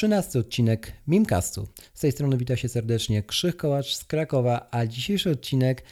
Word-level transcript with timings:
Trzynasty 0.00 0.38
odcinek 0.38 0.92
Mimcastu. 1.06 1.68
Z 1.94 2.00
tej 2.00 2.12
strony 2.12 2.36
wita 2.36 2.56
się 2.56 2.68
serdecznie 2.68 3.22
Krzych 3.22 3.56
Kołacz 3.56 3.94
z 3.94 4.04
Krakowa, 4.04 4.68
a 4.70 4.86
dzisiejszy 4.86 5.30
odcinek, 5.30 5.82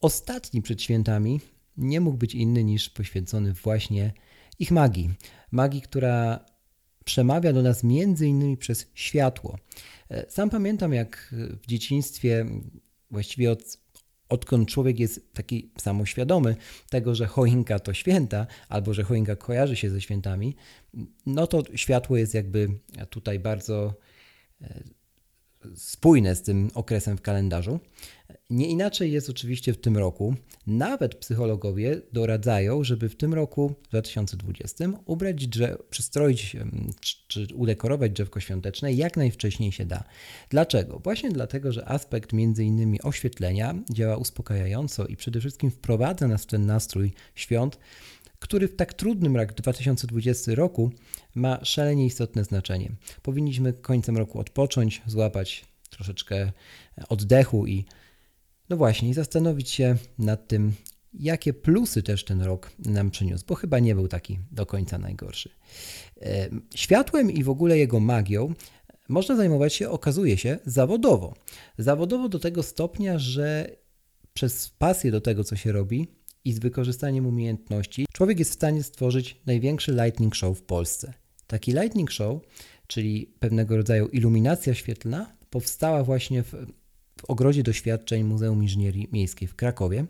ostatni 0.00 0.62
przed 0.62 0.82
świętami, 0.82 1.40
nie 1.76 2.00
mógł 2.00 2.16
być 2.16 2.34
inny 2.34 2.64
niż 2.64 2.90
poświęcony 2.90 3.52
właśnie 3.52 4.12
ich 4.58 4.70
magii. 4.70 5.10
Magii, 5.50 5.82
która 5.82 6.44
przemawia 7.04 7.52
do 7.52 7.62
nas 7.62 7.84
między 7.84 8.26
innymi 8.26 8.56
przez 8.56 8.86
światło. 8.94 9.58
E, 10.10 10.30
sam 10.30 10.50
pamiętam, 10.50 10.92
jak 10.92 11.34
w 11.62 11.66
dzieciństwie, 11.66 12.46
właściwie 13.10 13.50
od, 13.50 13.78
odkąd 14.34 14.68
człowiek 14.68 15.00
jest 15.00 15.34
taki 15.34 15.70
samoświadomy 15.78 16.56
tego, 16.90 17.14
że 17.14 17.26
choinka 17.26 17.78
to 17.78 17.94
święta, 17.94 18.46
albo 18.68 18.94
że 18.94 19.02
choinka 19.02 19.36
kojarzy 19.36 19.76
się 19.76 19.90
ze 19.90 20.00
świętami, 20.00 20.56
no 21.26 21.46
to 21.46 21.62
światło 21.74 22.16
jest 22.16 22.34
jakby 22.34 22.68
tutaj 23.10 23.38
bardzo 23.38 23.94
e, 24.62 24.82
spójne 25.74 26.36
z 26.36 26.42
tym 26.42 26.70
okresem 26.74 27.16
w 27.16 27.22
kalendarzu. 27.22 27.80
Nie 28.50 28.68
inaczej 28.68 29.12
jest 29.12 29.30
oczywiście 29.30 29.72
w 29.72 29.80
tym 29.80 29.96
roku. 29.96 30.34
Nawet 30.66 31.14
psychologowie 31.14 32.00
doradzają, 32.12 32.84
żeby 32.84 33.08
w 33.08 33.16
tym 33.16 33.34
roku 33.34 33.74
2020 33.90 34.84
ubrać 35.06 35.46
drzew, 35.46 35.82
przystroić 35.90 36.56
czy 37.28 37.46
udekorować 37.54 38.12
drzewko 38.12 38.40
świąteczne 38.40 38.92
jak 38.92 39.16
najwcześniej 39.16 39.72
się 39.72 39.84
da. 39.84 40.04
Dlaczego? 40.48 40.98
Właśnie 40.98 41.30
dlatego, 41.30 41.72
że 41.72 41.88
aspekt 41.88 42.32
innymi 42.32 43.02
oświetlenia 43.02 43.74
działa 43.90 44.16
uspokajająco 44.16 45.06
i 45.06 45.16
przede 45.16 45.40
wszystkim 45.40 45.70
wprowadza 45.70 46.28
nas 46.28 46.42
w 46.42 46.46
ten 46.46 46.66
nastrój 46.66 47.12
świąt, 47.34 47.78
który 48.44 48.68
w 48.68 48.76
tak 48.76 48.94
trudnym 48.94 49.34
jak 49.34 49.54
2020 49.54 50.54
roku 50.54 50.90
ma 51.34 51.64
szalenie 51.64 52.06
istotne 52.06 52.44
znaczenie. 52.44 52.92
Powinniśmy 53.22 53.72
końcem 53.72 54.16
roku 54.16 54.38
odpocząć, 54.38 55.02
złapać 55.06 55.64
troszeczkę 55.90 56.52
oddechu 57.08 57.66
i 57.66 57.84
no 58.68 58.76
właśnie, 58.76 59.14
zastanowić 59.14 59.70
się 59.70 59.96
nad 60.18 60.48
tym, 60.48 60.72
jakie 61.14 61.52
plusy 61.52 62.02
też 62.02 62.24
ten 62.24 62.42
rok 62.42 62.70
nam 62.78 63.10
przyniósł, 63.10 63.44
bo 63.48 63.54
chyba 63.54 63.78
nie 63.78 63.94
był 63.94 64.08
taki 64.08 64.38
do 64.50 64.66
końca 64.66 64.98
najgorszy. 64.98 65.50
E, 66.22 66.48
światłem 66.74 67.30
i 67.30 67.44
w 67.44 67.48
ogóle 67.48 67.78
jego 67.78 68.00
magią 68.00 68.54
można 69.08 69.36
zajmować 69.36 69.74
się, 69.74 69.90
okazuje 69.90 70.38
się, 70.38 70.58
zawodowo. 70.66 71.34
Zawodowo 71.78 72.28
do 72.28 72.38
tego 72.38 72.62
stopnia, 72.62 73.18
że 73.18 73.76
przez 74.34 74.68
pasję 74.68 75.10
do 75.10 75.20
tego, 75.20 75.44
co 75.44 75.56
się 75.56 75.72
robi 75.72 76.08
i 76.44 76.52
z 76.52 76.58
wykorzystaniem 76.58 77.26
umiejętności, 77.26 78.06
człowiek 78.12 78.38
jest 78.38 78.50
w 78.50 78.54
stanie 78.54 78.82
stworzyć 78.82 79.40
największy 79.46 79.92
lightning 79.92 80.34
show 80.34 80.58
w 80.58 80.62
Polsce. 80.62 81.14
Taki 81.46 81.72
lightning 81.72 82.10
show, 82.10 82.42
czyli 82.86 83.26
pewnego 83.40 83.76
rodzaju 83.76 84.08
iluminacja 84.08 84.74
świetlna, 84.74 85.36
powstała 85.50 86.04
właśnie 86.04 86.42
w, 86.42 86.50
w 87.20 87.24
ogrodzie 87.28 87.62
doświadczeń 87.62 88.24
Muzeum 88.24 88.62
Inżynierii 88.62 89.08
Miejskiej 89.12 89.48
w 89.48 89.54
Krakowie, 89.54 90.06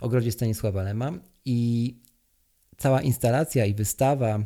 ogrodzie 0.00 0.32
Stanisława 0.32 0.82
Lema 0.82 1.12
i 1.44 1.94
cała 2.76 3.02
instalacja 3.02 3.66
i 3.66 3.74
wystawa, 3.74 4.44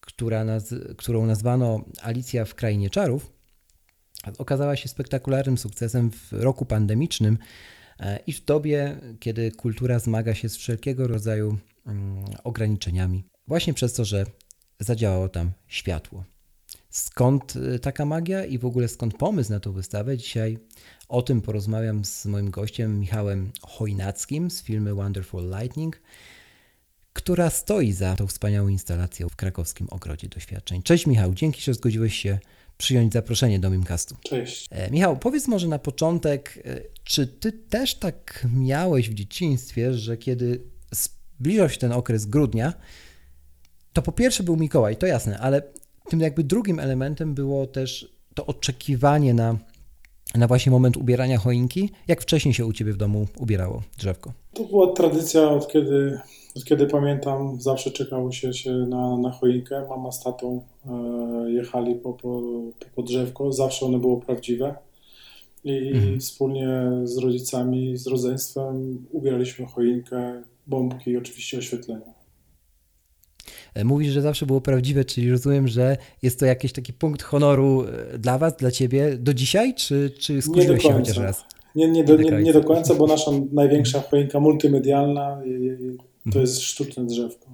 która 0.00 0.44
naz 0.44 0.74
którą 0.96 1.26
nazwano 1.26 1.84
Alicja 2.02 2.44
w 2.44 2.54
Krainie 2.54 2.90
Czarów, 2.90 3.32
okazała 4.38 4.76
się 4.76 4.88
spektakularnym 4.88 5.58
sukcesem 5.58 6.10
w 6.10 6.32
roku 6.32 6.66
pandemicznym 6.66 7.38
i 8.26 8.32
w 8.32 8.44
dobie, 8.44 8.96
kiedy 9.20 9.52
kultura 9.52 9.98
zmaga 9.98 10.34
się 10.34 10.48
z 10.48 10.56
wszelkiego 10.56 11.06
rodzaju 11.06 11.58
mm, 11.86 12.24
ograniczeniami, 12.44 13.24
właśnie 13.46 13.74
przez 13.74 13.92
to, 13.92 14.04
że 14.04 14.26
zadziałało 14.80 15.28
tam 15.28 15.52
światło. 15.66 16.24
Skąd 16.90 17.56
y, 17.56 17.78
taka 17.78 18.04
magia 18.04 18.44
i 18.44 18.58
w 18.58 18.64
ogóle 18.64 18.88
skąd 18.88 19.14
pomysł 19.16 19.52
na 19.52 19.60
tą 19.60 19.72
wystawę? 19.72 20.18
Dzisiaj 20.18 20.58
o 21.08 21.22
tym 21.22 21.40
porozmawiam 21.40 22.04
z 22.04 22.26
moim 22.26 22.50
gościem 22.50 23.00
Michałem 23.00 23.52
Chojnackim 23.62 24.50
z 24.50 24.62
filmu 24.62 24.96
Wonderful 24.96 25.50
Lightning, 25.50 26.00
która 27.12 27.50
stoi 27.50 27.92
za 27.92 28.16
tą 28.16 28.26
wspaniałą 28.26 28.68
instalacją 28.68 29.28
w 29.28 29.36
krakowskim 29.36 29.88
Ogrodzie 29.90 30.28
Doświadczeń. 30.28 30.82
Cześć 30.82 31.06
Michał, 31.06 31.34
dzięki, 31.34 31.62
że 31.62 31.74
zgodziłeś 31.74 32.16
się 32.16 32.38
przyjąć 32.82 33.12
zaproszenie 33.12 33.60
do 33.60 33.70
Mimcastu. 33.70 34.16
Cześć. 34.22 34.68
E, 34.70 34.90
Michał, 34.90 35.16
powiedz 35.16 35.48
może 35.48 35.68
na 35.68 35.78
początek, 35.78 36.58
e, 36.64 36.80
czy 37.04 37.26
ty 37.26 37.52
też 37.52 37.94
tak 37.94 38.46
miałeś 38.54 39.10
w 39.10 39.14
dzieciństwie, 39.14 39.94
że 39.94 40.16
kiedy 40.16 40.62
zbliżał 40.90 41.68
się 41.68 41.78
ten 41.78 41.92
okres 41.92 42.26
grudnia, 42.26 42.72
to 43.92 44.02
po 44.02 44.12
pierwsze 44.12 44.42
był 44.42 44.56
Mikołaj, 44.56 44.96
to 44.96 45.06
jasne, 45.06 45.38
ale 45.38 45.62
tym 46.08 46.20
jakby 46.20 46.44
drugim 46.44 46.78
elementem 46.78 47.34
było 47.34 47.66
też 47.66 48.14
to 48.34 48.46
oczekiwanie 48.46 49.34
na, 49.34 49.56
na 50.34 50.46
właśnie 50.46 50.72
moment 50.72 50.96
ubierania 50.96 51.38
choinki. 51.38 51.90
Jak 52.08 52.20
wcześniej 52.20 52.54
się 52.54 52.66
u 52.66 52.72
Ciebie 52.72 52.92
w 52.92 52.96
domu 52.96 53.26
ubierało 53.38 53.82
drzewko? 53.98 54.32
To 54.54 54.64
była 54.64 54.92
tradycja 54.92 55.50
od 55.50 55.72
kiedy, 55.72 56.20
od 56.56 56.64
kiedy 56.64 56.86
pamiętam, 56.86 57.60
zawsze 57.60 57.90
czekało 57.90 58.32
się, 58.32 58.54
się 58.54 58.70
na, 58.70 59.16
na 59.16 59.30
choinkę. 59.30 59.86
Mama 59.88 60.12
z 60.12 60.22
tatą 60.22 60.62
jechali 61.48 61.94
po, 61.94 62.12
po, 62.12 62.42
po 62.94 63.02
drzewko, 63.02 63.52
zawsze 63.52 63.86
one 63.86 63.98
było 63.98 64.20
prawdziwe. 64.20 64.74
I 65.64 65.88
mhm. 65.88 66.20
wspólnie 66.20 66.68
z 67.04 67.18
rodzicami, 67.18 67.96
z 67.96 68.06
rodzeństwem 68.06 69.06
ubieraliśmy 69.10 69.66
choinkę, 69.66 70.42
bombki 70.66 71.10
i 71.10 71.16
oczywiście 71.16 71.58
oświetlenia. 71.58 72.12
E, 73.74 73.84
mówisz, 73.84 74.12
że 74.12 74.22
zawsze 74.22 74.46
było 74.46 74.60
prawdziwe, 74.60 75.04
czyli 75.04 75.30
rozumiem, 75.30 75.68
że 75.68 75.96
jest 76.22 76.40
to 76.40 76.46
jakiś 76.46 76.72
taki 76.72 76.92
punkt 76.92 77.22
honoru 77.22 77.84
e, 77.84 78.18
dla 78.18 78.38
Was, 78.38 78.56
dla 78.56 78.70
Ciebie 78.70 79.16
do 79.18 79.34
dzisiaj, 79.34 79.74
czy, 79.74 80.10
czy 80.18 80.42
skusiłeś 80.42 80.82
się 80.82 80.92
chociaż 80.92 81.16
raz? 81.16 81.44
Nie, 81.74 81.88
nie, 81.88 82.04
do, 82.04 82.16
nie, 82.16 82.42
nie 82.42 82.52
do 82.52 82.64
końca, 82.64 82.94
bo 82.94 83.06
nasza 83.06 83.30
największa 83.52 84.00
choinka 84.00 84.40
multimedialna 84.40 85.42
to 86.24 86.26
mhm. 86.26 86.40
jest 86.40 86.60
sztuczne 86.60 87.06
drzewko. 87.06 87.46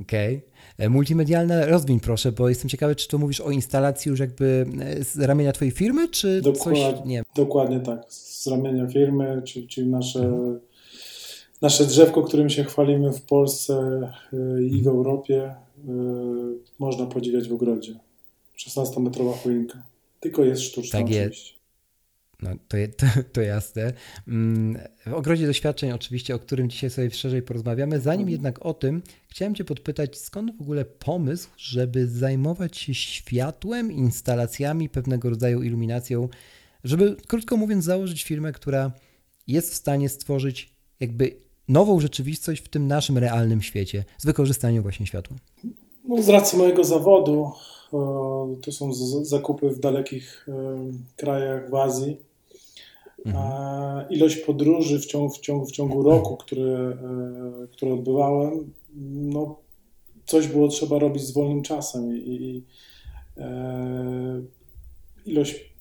Okej. 0.00 0.36
Okay. 0.36 0.55
E, 0.78 0.88
multimedialne 0.88 1.66
rozwiń 1.66 2.00
proszę, 2.00 2.32
bo 2.32 2.48
jestem 2.48 2.68
ciekawy, 2.68 2.96
czy 2.96 3.08
to 3.08 3.18
mówisz 3.18 3.40
o 3.40 3.50
instalacji 3.50 4.10
już 4.10 4.20
jakby 4.20 4.66
z 5.00 5.18
ramienia 5.18 5.52
Twojej 5.52 5.72
firmy, 5.72 6.08
czy 6.08 6.40
dokładnie, 6.40 6.92
coś, 6.92 7.04
nie 7.06 7.22
Dokładnie 7.36 7.80
tak, 7.80 8.04
z 8.08 8.46
ramienia 8.46 8.86
firmy, 8.86 9.42
czyli, 9.44 9.68
czyli 9.68 9.86
nasze 9.86 10.18
mhm 10.18 10.60
nasze 11.62 11.86
drzewko, 11.86 12.22
którym 12.22 12.50
się 12.50 12.64
chwalimy 12.64 13.12
w 13.12 13.22
Polsce 13.22 14.00
y, 14.32 14.64
i 14.64 14.82
w 14.82 14.88
Europie, 14.88 15.54
y, 15.88 15.90
można 16.78 17.06
podziwiać 17.06 17.48
w 17.48 17.52
ogrodzie. 17.52 17.94
16-metrowa 18.58 19.32
choinka. 19.44 19.82
Tylko 20.20 20.44
jest 20.44 20.62
sztuczna 20.62 20.98
tak 20.98 21.08
oczywiście. 21.08 21.55
No, 22.42 22.50
to, 22.68 22.76
to, 22.96 23.06
to 23.32 23.40
jasne. 23.40 23.92
Mm, 24.28 24.78
w 25.06 25.12
ogrodzie 25.12 25.46
doświadczeń, 25.46 25.92
oczywiście, 25.92 26.34
o 26.34 26.38
którym 26.38 26.70
dzisiaj 26.70 26.90
sobie 26.90 27.10
szerzej 27.10 27.42
porozmawiamy. 27.42 28.00
Zanim 28.00 28.30
jednak 28.30 28.66
o 28.66 28.74
tym, 28.74 29.02
chciałem 29.28 29.54
Cię 29.54 29.64
podpytać, 29.64 30.18
skąd 30.18 30.56
w 30.56 30.60
ogóle 30.60 30.84
pomysł, 30.84 31.48
żeby 31.56 32.08
zajmować 32.08 32.76
się 32.76 32.94
światłem, 32.94 33.92
instalacjami, 33.92 34.88
pewnego 34.88 35.30
rodzaju 35.30 35.62
iluminacją, 35.62 36.28
żeby, 36.84 37.16
krótko 37.26 37.56
mówiąc, 37.56 37.84
założyć 37.84 38.24
firmę, 38.24 38.52
która 38.52 38.92
jest 39.46 39.70
w 39.70 39.74
stanie 39.74 40.08
stworzyć 40.08 40.76
jakby 41.00 41.36
nową 41.68 42.00
rzeczywistość 42.00 42.62
w 42.62 42.68
tym 42.68 42.86
naszym 42.86 43.18
realnym 43.18 43.62
świecie 43.62 44.04
z 44.18 44.26
wykorzystaniem 44.26 44.82
właśnie 44.82 45.06
światła? 45.06 45.36
No, 46.08 46.22
z 46.22 46.28
racji 46.28 46.58
mojego 46.58 46.84
zawodu, 46.84 47.52
to 48.62 48.72
są 48.72 48.92
zakupy 49.24 49.70
w 49.70 49.80
dalekich 49.80 50.46
krajach 51.16 51.70
w 51.70 51.74
Azji. 51.74 52.25
Mhm. 53.26 54.10
Ilość 54.10 54.36
podróży 54.36 54.98
w 54.98 55.06
ciągu, 55.06 55.34
w 55.34 55.40
ciągu, 55.40 55.66
w 55.66 55.72
ciągu 55.72 56.02
roku, 56.02 56.36
które, 56.36 56.62
e, 56.62 57.66
które 57.72 57.94
odbywałem, 57.94 58.72
no, 58.94 59.60
coś 60.26 60.48
było 60.48 60.68
trzeba 60.68 60.98
robić 60.98 61.22
z 61.22 61.32
wolnym 61.32 61.62
czasem 61.62 62.16
i, 62.16 62.18
i 62.18 62.62
e, 63.36 64.42
ilość 65.26 65.75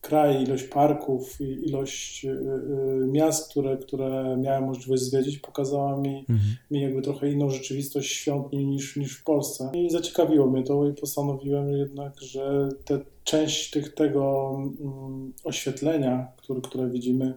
kraj, 0.00 0.42
ilość 0.42 0.64
parków, 0.64 1.40
ilość 1.40 2.24
y, 2.24 2.28
y, 2.28 3.06
miast, 3.06 3.50
które, 3.50 3.76
które 3.76 4.36
miałem 4.36 4.64
możliwość 4.64 5.02
zwiedzić, 5.02 5.38
pokazała 5.38 5.96
mi, 5.96 6.18
mhm. 6.18 6.56
mi 6.70 6.80
jakby 6.80 7.02
trochę 7.02 7.30
inną 7.30 7.50
rzeczywistość 7.50 8.12
świąt 8.12 8.52
niż, 8.52 8.96
niż 8.96 9.18
w 9.18 9.24
Polsce. 9.24 9.70
I 9.74 9.90
zaciekawiło 9.90 10.46
mnie 10.46 10.62
to 10.62 10.88
i 10.88 10.92
postanowiłem 10.92 11.70
jednak, 11.70 12.20
że 12.20 12.68
te, 12.84 13.00
część 13.24 13.70
tych, 13.70 13.94
tego 13.94 14.50
um, 14.80 15.32
oświetlenia, 15.44 16.32
które, 16.36 16.60
które 16.60 16.90
widzimy 16.90 17.34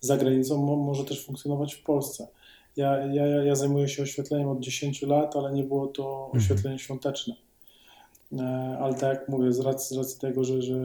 za 0.00 0.16
granicą, 0.16 0.62
mo, 0.62 0.76
może 0.76 1.04
też 1.04 1.24
funkcjonować 1.24 1.74
w 1.74 1.82
Polsce. 1.82 2.28
Ja, 2.76 3.06
ja, 3.06 3.26
ja 3.26 3.54
zajmuję 3.54 3.88
się 3.88 4.02
oświetleniem 4.02 4.48
od 4.48 4.60
10 4.60 5.02
lat, 5.02 5.36
ale 5.36 5.52
nie 5.52 5.64
było 5.64 5.86
to 5.86 6.24
mhm. 6.24 6.42
oświetlenie 6.42 6.78
świąteczne. 6.78 7.34
E, 8.38 8.78
ale 8.78 8.94
tak 8.94 9.18
jak 9.18 9.28
mówię, 9.28 9.52
z 9.52 9.60
racji, 9.60 9.94
z 9.94 9.98
racji 9.98 10.20
tego, 10.20 10.44
że, 10.44 10.62
że 10.62 10.76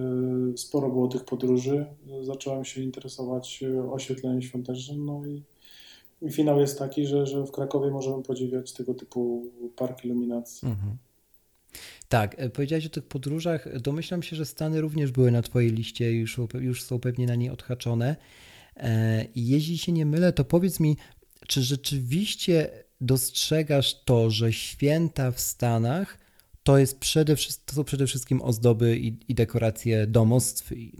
sporo 0.55 0.89
było 0.89 1.07
tych 1.07 1.25
podróży, 1.25 1.85
zacząłem 2.21 2.65
się 2.65 2.81
interesować 2.81 3.63
oświetleniem 3.91 4.41
świątecznym, 4.41 5.05
no 5.05 5.25
i, 5.25 5.43
i 6.21 6.31
finał 6.31 6.59
jest 6.59 6.79
taki, 6.79 7.05
że, 7.05 7.25
że 7.25 7.45
w 7.45 7.51
Krakowie 7.51 7.91
możemy 7.91 8.23
podziwiać 8.23 8.73
tego 8.73 8.93
typu 8.93 9.51
park 9.75 10.05
iluminacji. 10.05 10.67
Mhm. 10.67 10.97
Tak, 12.09 12.35
e, 12.37 12.49
powiedziałeś 12.49 12.85
o 12.85 12.89
tych 12.89 13.05
podróżach. 13.05 13.81
Domyślam 13.81 14.23
się, 14.23 14.35
że 14.35 14.45
Stany 14.45 14.81
również 14.81 15.11
były 15.11 15.31
na 15.31 15.41
Twojej 15.41 15.71
liście, 15.71 16.11
już, 16.11 16.39
już 16.53 16.83
są 16.83 16.99
pewnie 16.99 17.25
na 17.25 17.35
niej 17.35 17.49
odhaczone. 17.49 18.15
E, 18.77 19.25
jeśli 19.35 19.77
się 19.77 19.91
nie 19.91 20.05
mylę, 20.05 20.33
to 20.33 20.45
powiedz 20.45 20.79
mi, 20.79 20.97
czy 21.47 21.61
rzeczywiście 21.61 22.69
dostrzegasz 23.01 24.03
to, 24.03 24.29
że 24.29 24.53
święta 24.53 25.31
w 25.31 25.39
Stanach 25.39 26.28
to, 26.63 26.77
jest 26.77 26.99
przede, 26.99 27.35
to 27.65 27.75
są 27.75 27.83
przede 27.83 28.07
wszystkim 28.07 28.41
ozdoby 28.41 28.97
i, 28.97 29.17
i 29.27 29.35
dekoracje 29.35 30.07
domostw. 30.07 30.71
I 30.71 30.91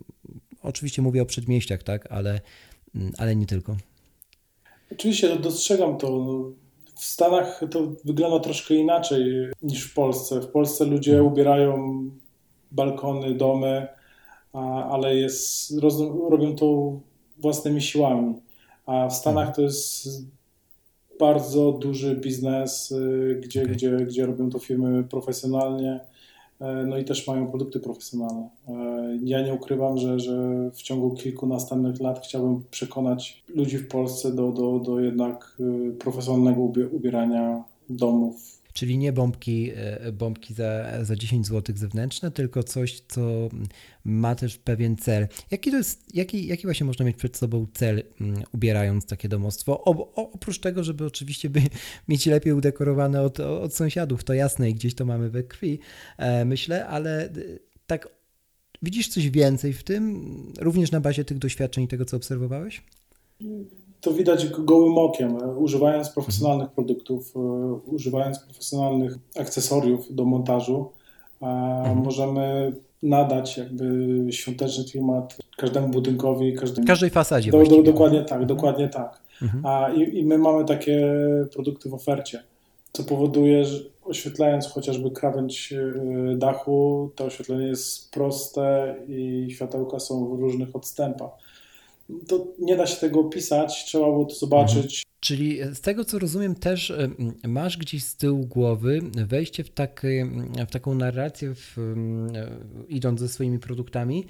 oczywiście 0.62 1.02
mówię 1.02 1.22
o 1.22 1.26
przedmieściach, 1.26 1.84
tak, 1.84 2.12
ale, 2.12 2.42
ale 3.18 3.36
nie 3.36 3.46
tylko. 3.46 3.78
Oczywiście 4.92 5.40
dostrzegam 5.40 5.98
to. 5.98 6.26
W 6.96 7.06
Stanach 7.06 7.62
to 7.72 7.92
wygląda 8.06 8.40
troszkę 8.40 8.74
inaczej 8.74 9.50
niż 9.62 9.84
w 9.84 9.94
Polsce. 9.94 10.42
W 10.42 10.48
Polsce 10.48 10.86
ludzie 10.86 11.12
mhm. 11.12 11.34
ubierają 11.34 12.04
balkony, 12.72 13.36
domy, 13.36 13.88
ale 14.92 15.16
jest, 15.16 15.74
robią 16.30 16.56
to 16.56 17.00
własnymi 17.38 17.82
siłami. 17.82 18.34
A 18.86 19.08
w 19.08 19.14
Stanach 19.14 19.48
mhm. 19.48 19.56
to 19.56 19.62
jest 19.62 20.08
bardzo 21.20 21.72
duży 21.72 22.16
biznes, 22.16 22.92
y, 22.92 23.42
gdzie, 23.44 23.62
okay. 23.62 23.74
gdzie, 23.74 23.92
gdzie 23.92 24.26
robią 24.26 24.50
to 24.50 24.60
firmy 24.60 25.04
profesjonalnie, 25.04 26.00
e, 26.60 26.86
no 26.88 26.98
i 26.98 27.06
też 27.06 27.28
mają 27.28 27.48
produkty 27.48 27.80
profesjonalne. 27.80 28.50
E, 28.68 28.74
ja 29.24 29.42
nie 29.42 29.54
ukrywam, 29.54 29.98
że, 29.98 30.20
że 30.20 30.70
w 30.74 30.82
ciągu 30.82 31.12
kilku 31.12 31.48
następnych 31.48 32.00
lat 32.00 32.26
chciałbym 32.26 32.64
przekonać 32.72 33.44
ludzi 33.48 33.78
w 33.78 33.88
Polsce 33.88 34.36
do, 34.36 34.52
do, 34.52 34.80
do 34.80 35.00
jednak 35.00 35.58
y, 35.60 35.94
profesjonalnego 35.94 36.62
ubierania 36.92 37.64
domów, 37.90 38.59
Czyli 38.74 38.98
nie 38.98 39.14
bombki, 39.14 39.72
e, 39.76 40.12
bombki 40.12 40.54
za, 40.54 41.06
za 41.06 41.16
10 41.16 41.48
zł 41.48 41.76
zewnętrzne, 41.78 42.32
tylko 42.32 42.64
coś, 42.64 43.02
co 43.08 43.50
ma 44.06 44.36
też 44.36 44.58
pewien 44.58 44.98
cel. 44.98 45.28
Jaki, 45.52 45.72
to 45.72 45.78
jest, 45.78 46.16
jaki, 46.16 46.48
jaki 46.48 46.64
właśnie 46.64 46.86
można 46.86 47.06
mieć 47.06 47.18
przed 47.18 47.38
sobą 47.38 47.68
cel, 47.74 48.04
mm, 48.22 48.44
ubierając 48.54 49.06
takie 49.06 49.30
domostwo? 49.30 49.84
O, 49.84 50.14
oprócz 50.16 50.60
tego, 50.60 50.84
żeby 50.84 51.06
oczywiście 51.06 51.50
by 51.50 51.62
mieć 52.08 52.26
lepiej 52.26 52.54
udekorowane 52.54 53.22
od, 53.22 53.40
od 53.40 53.76
sąsiadów, 53.76 54.24
to 54.24 54.34
jasne 54.34 54.70
i 54.70 54.74
gdzieś 54.74 54.96
to 54.96 55.06
mamy 55.06 55.30
we 55.30 55.44
krwi, 55.44 55.80
e, 56.18 56.46
myślę, 56.46 56.88
ale 56.88 57.26
e, 57.26 57.32
tak 57.88 58.10
widzisz 58.82 59.08
coś 59.08 59.30
więcej 59.30 59.74
w 59.74 59.84
tym, 59.84 60.26
również 60.60 60.92
na 60.92 61.02
bazie 61.02 61.26
tych 61.26 61.38
doświadczeń 61.38 61.84
i 61.84 61.88
tego, 61.88 62.06
co 62.06 62.18
obserwowałeś? 62.18 62.84
To 64.02 64.14
widać 64.14 64.50
gołym 64.50 64.98
okiem. 64.98 65.38
Używając 65.58 66.10
profesjonalnych 66.10 66.70
produktów, 66.70 67.34
e, 67.36 67.40
używając 67.86 68.40
profesjonalnych 68.40 69.16
akcesoriów 69.40 70.16
do 70.16 70.26
montażu, 70.26 70.92
mhm. 71.42 71.98
możemy 71.98 72.74
nadać 73.04 73.58
jakby 73.58 73.86
świąteczny 74.32 74.84
klimat 74.84 75.38
każdemu 75.58 75.88
budynkowi, 75.88 76.54
każdemu... 76.54 76.88
Każdej 76.88 77.10
fasadzie 77.10 77.52
do, 77.52 77.64
do, 77.64 77.84
Dokładnie 77.84 78.20
tak, 78.20 78.32
mhm. 78.32 78.48
dokładnie 78.48 78.90
tak. 78.90 79.22
Mhm. 79.42 79.66
A, 79.66 79.90
i, 79.90 80.18
I 80.18 80.26
my 80.26 80.38
mamy 80.38 80.66
takie 80.66 81.16
produkty 81.54 81.90
w 81.90 81.94
ofercie, 81.94 82.44
co 82.94 83.04
powoduje, 83.04 83.66
że 83.66 83.80
oświetlając 84.04 84.68
chociażby 84.68 85.12
krawędź 85.12 85.74
e, 85.74 86.36
dachu, 86.36 87.12
to 87.16 87.26
oświetlenie 87.26 87.68
jest 87.68 88.12
proste 88.12 88.96
i 89.08 89.48
światełka 89.52 90.00
są 90.00 90.36
w 90.36 90.40
różnych 90.40 90.76
odstępach 90.76 91.32
to 92.28 92.48
nie 92.60 92.76
da 92.76 92.88
się 92.88 92.96
tego 92.96 93.20
opisać, 93.20 93.86
trzeba 93.86 94.06
było 94.06 94.26
to 94.26 94.36
zobaczyć. 94.36 94.78
Mhm. 94.78 95.10
Czyli 95.20 95.60
z 95.74 95.82
tego 95.82 96.06
co 96.06 96.20
rozumiem, 96.20 96.56
też 96.56 96.94
masz 97.48 97.78
gdzieś 97.78 98.04
z 98.04 98.16
tyłu 98.16 98.46
głowy 98.46 99.02
wejście 99.28 99.64
w, 99.64 99.70
w 100.68 100.72
taką 100.72 100.96
narrację, 100.96 101.56
w, 101.56 101.78
idąc 102.90 103.20
ze 103.20 103.30
swoimi 103.30 103.60
produktami, 103.60 104.26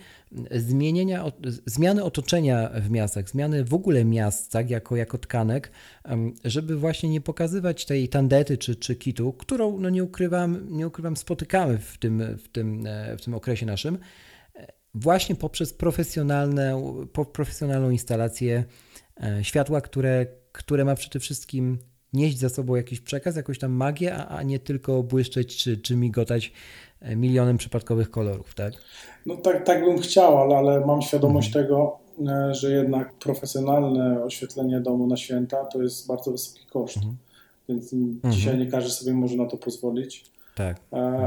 zmienienia, 0.52 1.32
zmiany 1.66 2.04
otoczenia 2.04 2.70
w 2.76 2.90
miastach, 2.90 3.30
zmiany 3.30 3.64
w 3.64 3.74
ogóle 3.74 4.06
miast, 4.06 4.52
tak, 4.52 4.70
jako, 4.70 4.96
jako 4.96 5.18
tkanek, 5.18 5.72
żeby 6.46 6.78
właśnie 6.78 7.10
nie 7.10 7.22
pokazywać 7.22 7.86
tej 7.86 8.10
tandety 8.10 8.58
czy, 8.58 8.76
czy 8.76 8.96
kitu, 8.96 9.34
którą, 9.34 9.80
no 9.80 9.90
nie 9.90 10.04
ukrywam, 10.04 10.68
nie 10.70 10.88
ukrywam, 10.88 11.18
spotykamy 11.18 11.78
w 11.78 11.98
tym, 11.98 12.38
w 12.38 12.48
tym, 12.48 12.86
e, 12.88 13.18
w 13.18 13.22
tym 13.22 13.34
okresie 13.34 13.66
naszym 13.66 13.98
właśnie 14.94 15.36
poprzez 15.36 15.74
profesjonalne, 15.74 16.82
profesjonalną 17.34 17.90
instalację 17.90 18.64
e, 19.24 19.44
światła, 19.44 19.82
które, 19.82 20.26
które 20.52 20.86
ma 20.86 20.96
przede 20.96 21.20
wszystkim 21.20 21.78
nieść 22.14 22.38
za 22.38 22.50
sobą 22.50 22.76
jakiś 22.76 23.00
przekaz, 23.00 23.36
jakąś 23.36 23.60
tam 23.60 23.72
magię, 23.72 24.16
a, 24.16 24.28
a 24.28 24.44
nie 24.44 24.60
tylko 24.60 25.04
błyszczeć 25.04 25.58
czy, 25.58 25.78
czy 25.78 25.96
migotać 25.96 26.54
e, 27.02 27.16
milionem 27.16 27.58
przypadkowych 27.58 28.12
kolorów, 28.12 28.56
tak? 28.56 28.74
No 29.26 29.38
tak, 29.38 29.66
tak 29.66 29.86
bym 29.86 30.00
chciał, 30.00 30.38
ale, 30.38 30.58
ale 30.58 30.86
mam 30.86 31.02
świadomość 31.02 31.48
mhm. 31.48 31.66
tego, 31.66 32.00
e, 32.28 32.54
że 32.54 32.72
jednak 32.72 33.14
profesjonalne 33.14 34.24
oświetlenie 34.24 34.80
domu 34.80 35.08
na 35.08 35.18
święta 35.18 35.66
to 35.66 35.82
jest 35.82 36.08
bardzo 36.08 36.32
wysoki 36.32 36.66
koszt. 36.66 36.98
Mhm. 36.98 37.18
Więc 37.70 37.94
mhm. 37.94 38.34
dzisiaj 38.34 38.58
nie 38.58 38.68
każdy 38.68 38.92
sobie 38.92 39.14
może 39.14 39.36
na 39.36 39.46
to 39.46 39.58
pozwolić. 39.58 40.26
Tak. 40.56 40.78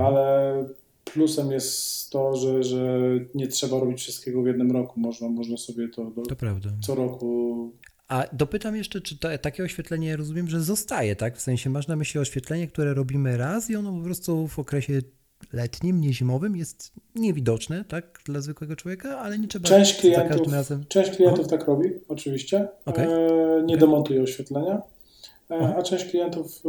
Ale 0.05 0.55
Plusem 1.05 1.53
jest 1.53 2.11
to, 2.11 2.37
że, 2.37 2.63
że 2.63 2.99
nie 3.35 3.49
trzeba 3.49 3.81
robić 3.81 4.01
wszystkiego 4.01 4.43
w 4.43 4.47
jednym 4.47 4.73
roku. 4.73 5.01
Można, 5.01 5.29
można 5.29 5.57
sobie 5.57 5.89
to, 5.89 6.05
do, 6.05 6.23
to 6.23 6.37
co 6.81 6.95
roku. 6.95 7.73
A 8.09 8.25
dopytam 8.33 8.77
jeszcze, 8.77 9.01
czy 9.01 9.19
to, 9.19 9.39
takie 9.39 9.63
oświetlenie 9.63 10.17
rozumiem, 10.17 10.49
że 10.49 10.61
zostaje, 10.61 11.17
tak? 11.17 11.37
W 11.37 11.41
sensie 11.41 11.71
masz 11.71 11.89
na 11.89 11.97
myśli 11.97 12.21
oświetlenie, 12.21 12.69
które 12.69 12.95
robimy 12.95 13.37
raz 13.37 13.71
i 13.71 13.77
ono 13.77 13.93
po 13.93 14.05
prostu 14.05 14.49
w 14.49 14.59
okresie 14.59 15.01
letnim, 15.53 16.01
nie 16.01 16.13
zimowym 16.13 16.57
jest 16.57 16.93
niewidoczne, 17.15 17.85
tak, 17.85 18.21
dla 18.25 18.41
zwykłego 18.41 18.77
człowieka, 18.77 19.19
ale 19.19 19.39
nie 19.39 19.49
trzeba 19.49 19.69
część 19.69 20.01
klientów, 20.01 20.29
za 20.29 20.29
każdym 20.29 20.55
razem... 20.55 20.85
Część 20.89 21.11
klientów 21.11 21.49
tak 21.49 21.67
robi, 21.67 21.89
oczywiście. 22.09 22.69
Okay. 22.85 23.07
E, 23.07 23.09
nie 23.65 23.75
okay. 23.75 23.79
demontuje 23.79 24.23
oświetlenia, 24.23 24.83
e, 25.51 25.77
a 25.77 25.83
część 25.83 26.05
klientów 26.05 26.63
e, 26.65 26.69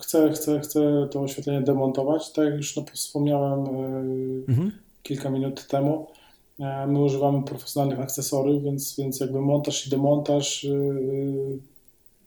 chcę, 0.00 0.30
chcę, 0.32 0.60
chcę 0.60 1.08
to 1.10 1.20
oświetlenie 1.20 1.60
demontować. 1.60 2.32
Tak 2.32 2.44
jak 2.44 2.54
już 2.54 2.76
no, 2.76 2.84
wspomniałem 2.92 3.60
e, 3.66 3.70
mhm. 4.48 4.72
kilka 5.02 5.30
minut 5.30 5.66
temu, 5.66 6.06
e, 6.60 6.86
my 6.86 7.02
używamy 7.02 7.42
profesjonalnych 7.42 8.00
akcesorów, 8.00 8.62
więc, 8.62 8.96
więc 8.96 9.20
jakby 9.20 9.40
montaż 9.40 9.86
i 9.86 9.90
demontaż 9.90 10.64
e, 10.64 10.68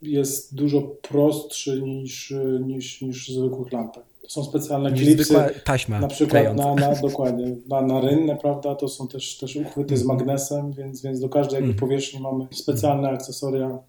jest 0.02 0.56
dużo 0.56 0.82
prostszy 0.82 1.82
niż, 1.82 2.34
niż, 2.66 3.02
niż 3.02 3.30
zwykłych 3.30 3.72
lampek. 3.72 4.04
To 4.22 4.30
są 4.30 4.44
specjalne 4.44 4.92
niż 4.92 5.02
klipsy, 5.02 5.36
taśma 5.64 6.00
na 6.00 6.08
przykład 6.08 6.56
na, 6.56 6.76
na, 6.76 6.96
dokładnie, 6.96 7.56
na, 7.68 7.82
na 7.82 8.02
rynnę, 8.02 8.38
prawda, 8.42 8.76
to 8.76 8.88
są 8.88 9.08
też, 9.08 9.38
też 9.38 9.56
uchwyty 9.56 9.98
z 9.98 10.02
mhm. 10.02 10.18
magnesem, 10.18 10.74
więc, 10.74 11.02
więc 11.02 11.20
do 11.20 11.30
każdej 11.30 11.60
mhm. 11.60 11.78
powierzchni 11.78 12.20
mamy 12.20 12.48
specjalne 12.52 13.10
akcesoria 13.10 13.80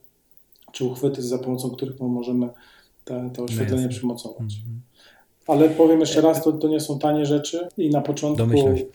czy 0.72 0.84
uchwyty, 0.84 1.22
za 1.22 1.38
pomocą 1.38 1.70
których 1.70 2.00
możemy 2.00 2.48
te, 3.06 3.30
to 3.34 3.44
oświetlenie 3.44 3.82
no 3.82 3.88
przymocować. 3.88 4.40
Mhm. 4.40 4.80
Ale 5.46 5.68
powiem 5.68 6.00
jeszcze 6.00 6.20
raz, 6.20 6.44
to, 6.44 6.52
to 6.52 6.68
nie 6.68 6.80
są 6.80 6.98
tanie 6.98 7.26
rzeczy 7.26 7.68
i 7.78 7.90
na 7.90 8.00
początku, 8.00 8.46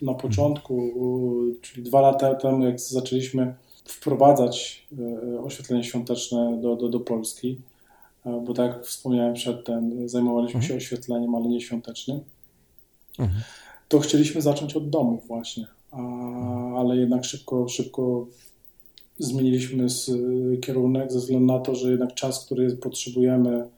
na 0.01 0.13
początku, 0.13 0.91
czyli 1.61 1.83
dwa 1.83 2.01
lata 2.01 2.35
temu, 2.35 2.65
jak 2.65 2.79
zaczęliśmy 2.79 3.55
wprowadzać 3.85 4.87
e, 5.35 5.39
oświetlenie 5.39 5.83
świąteczne 5.83 6.57
do, 6.61 6.75
do, 6.75 6.89
do 6.89 6.99
Polski, 6.99 7.61
e, 8.25 8.43
bo 8.47 8.53
tak 8.53 8.73
jak 8.73 8.85
wspomniałem 8.85 9.33
przedtem, 9.33 10.09
zajmowaliśmy 10.09 10.57
mhm. 10.57 10.69
się 10.69 10.77
oświetleniem, 10.77 11.35
ale 11.35 11.45
nie 11.45 11.61
świątecznym, 11.61 12.19
mhm. 13.19 13.41
to 13.87 13.99
chcieliśmy 13.99 14.41
zacząć 14.41 14.75
od 14.75 14.89
domów 14.89 15.27
właśnie, 15.27 15.67
A, 15.91 15.99
ale 16.79 16.97
jednak 16.97 17.25
szybko, 17.25 17.67
szybko 17.67 18.27
zmieniliśmy 19.19 19.87
kierunek 20.61 21.11
ze 21.11 21.19
względu 21.19 21.45
na 21.45 21.59
to, 21.59 21.75
że 21.75 21.91
jednak 21.91 22.13
czas, 22.13 22.45
który 22.45 22.75
potrzebujemy 22.75 23.69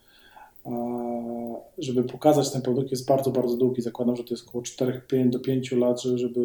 żeby 1.78 2.04
pokazać 2.04 2.52
ten 2.52 2.62
produkt 2.62 2.92
jest 2.92 3.08
bardzo, 3.08 3.32
bardzo 3.32 3.58
długi. 3.58 3.82
Zakładam, 3.82 4.16
że 4.16 4.24
to 4.24 4.34
jest 4.34 4.48
około 4.48 4.64
4 4.64 5.02
5 5.08 5.34
do 5.34 5.40
5 5.40 5.72
lat, 5.72 6.02
żeby 6.02 6.40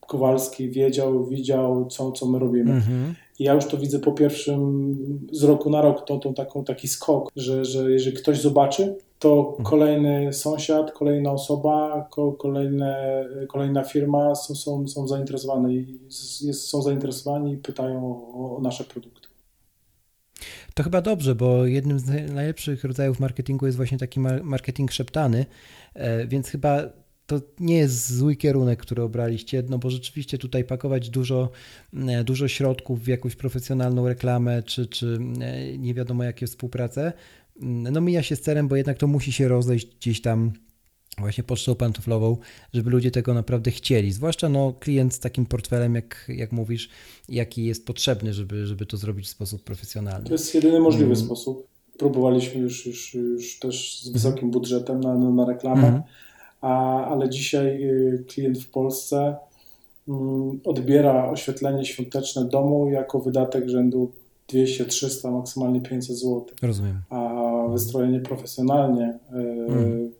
Kowalski 0.00 0.70
wiedział, 0.70 1.24
widział, 1.24 1.86
co, 1.86 2.12
co 2.12 2.26
my 2.26 2.38
robimy. 2.38 2.72
Mhm. 2.72 3.14
I 3.38 3.44
ja 3.44 3.54
już 3.54 3.64
to 3.66 3.76
widzę 3.76 3.98
po 3.98 4.12
pierwszym 4.12 4.96
z 5.32 5.42
roku 5.44 5.70
na 5.70 5.82
rok, 5.82 6.04
tą, 6.04 6.20
tą 6.20 6.34
taką, 6.34 6.64
taki 6.64 6.88
skok, 6.88 7.32
że, 7.36 7.64
że 7.64 7.90
jeżeli 7.92 8.16
ktoś 8.16 8.40
zobaczy, 8.40 8.94
to 9.18 9.46
Mhm. 9.48 9.64
kolejny 9.64 10.32
sąsiad, 10.32 10.92
kolejna 10.92 11.32
osoba, 11.32 12.06
ko, 12.10 12.32
kolejne, 12.32 13.24
kolejna 13.48 13.84
firma 13.84 14.34
są, 14.34 14.54
są, 14.54 14.88
są 14.88 15.08
zainteresowane 15.08 15.74
i 15.74 15.98
jest, 16.42 16.68
są 16.68 16.82
zainteresowani 16.82 17.52
i 17.52 17.56
pytają 17.56 18.16
o, 18.34 18.56
o 18.56 18.60
nasze 18.60 18.84
produkty. 18.84 19.19
To 20.80 20.84
chyba 20.84 21.02
dobrze, 21.02 21.34
bo 21.34 21.66
jednym 21.66 21.98
z 21.98 22.04
naj- 22.04 22.32
najlepszych 22.32 22.84
rodzajów 22.84 23.20
marketingu 23.20 23.66
jest 23.66 23.76
właśnie 23.76 23.98
taki 23.98 24.20
mar- 24.20 24.44
marketing 24.44 24.92
szeptany, 24.92 25.46
e, 25.94 26.26
więc 26.26 26.48
chyba 26.48 26.82
to 27.26 27.40
nie 27.58 27.76
jest 27.76 28.16
zły 28.16 28.36
kierunek, 28.36 28.80
który 28.80 29.02
obraliście, 29.02 29.62
no 29.68 29.78
bo 29.78 29.90
rzeczywiście 29.90 30.38
tutaj 30.38 30.64
pakować 30.64 31.10
dużo, 31.10 31.50
e, 32.08 32.24
dużo 32.24 32.48
środków 32.48 33.04
w 33.04 33.06
jakąś 33.06 33.36
profesjonalną 33.36 34.08
reklamę, 34.08 34.62
czy, 34.62 34.86
czy 34.86 35.18
e, 35.40 35.78
nie 35.78 35.94
wiadomo 35.94 36.24
jakie 36.24 36.46
współpracę, 36.46 37.12
mm, 37.62 37.92
no 37.92 38.00
mija 38.00 38.22
się 38.22 38.36
z 38.36 38.40
celem, 38.40 38.68
bo 38.68 38.76
jednak 38.76 38.98
to 38.98 39.06
musi 39.06 39.32
się 39.32 39.48
rozejść 39.48 39.96
gdzieś 39.96 40.20
tam 40.20 40.52
właśnie 41.18 41.44
pocztą 41.44 41.74
pantoflową, 41.74 42.36
żeby 42.74 42.90
ludzie 42.90 43.10
tego 43.10 43.34
naprawdę 43.34 43.70
chcieli. 43.70 44.12
Zwłaszcza 44.12 44.48
no, 44.48 44.72
klient 44.80 45.14
z 45.14 45.20
takim 45.20 45.46
portfelem, 45.46 45.94
jak, 45.94 46.24
jak 46.28 46.52
mówisz, 46.52 46.88
jaki 47.28 47.64
jest 47.64 47.86
potrzebny, 47.86 48.32
żeby, 48.34 48.66
żeby 48.66 48.86
to 48.86 48.96
zrobić 48.96 49.26
w 49.26 49.30
sposób 49.30 49.64
profesjonalny. 49.64 50.26
To 50.26 50.34
jest 50.34 50.54
jedyny 50.54 50.80
możliwy 50.80 51.04
Mm. 51.12 51.16
sposób. 51.26 51.66
Próbowaliśmy 51.98 52.60
już, 52.60 52.86
już, 52.86 53.14
już 53.14 53.58
też 53.58 54.00
z 54.02 54.08
wysokim 54.08 54.50
budżetem 54.50 55.00
na, 55.00 55.14
na, 55.14 55.44
reklamę, 55.46 55.82
Mhm. 55.86 56.02
a, 56.60 57.04
ale 57.06 57.28
dzisiaj 57.30 57.84
y, 57.84 58.24
klient 58.28 58.58
w 58.58 58.70
Polsce 58.70 59.36
mm, 60.08 60.60
odbiera 60.64 61.30
oświetlenie 61.30 61.84
świąteczne 61.84 62.44
domu 62.44 62.90
jako 62.90 63.20
wydatek 63.20 63.68
rzędu 63.68 64.12
200, 64.48 64.84
300, 64.84 65.30
maksymalnie 65.30 65.80
500 65.80 66.16
zł. 66.16 66.44
Rozumiem. 66.62 67.02
A 67.10 67.30
wystrojenie 67.72 68.20
profesjonalnie 68.20 69.18
y, 69.32 69.36
Mhm. 69.68 70.10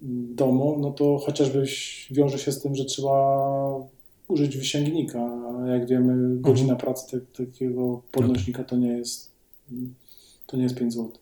Domu, 0.00 0.78
no 0.80 0.90
to 0.90 1.18
chociażby 1.18 1.64
wiąże 2.10 2.38
się 2.38 2.52
z 2.52 2.62
tym, 2.62 2.74
że 2.74 2.84
trzeba 2.84 3.88
użyć 4.28 4.56
wysięgnika. 4.56 5.20
A 5.64 5.66
jak 5.66 5.88
wiemy, 5.88 6.40
godzina 6.40 6.76
pracy 6.76 7.20
te, 7.20 7.44
takiego 7.46 8.02
podnośnika 8.12 8.64
to 8.64 8.76
nie 8.76 8.88
jest 8.88 9.32
to 10.46 10.56
nie 10.56 10.62
jest 10.62 10.74
5 10.74 10.94
zł. 10.94 11.12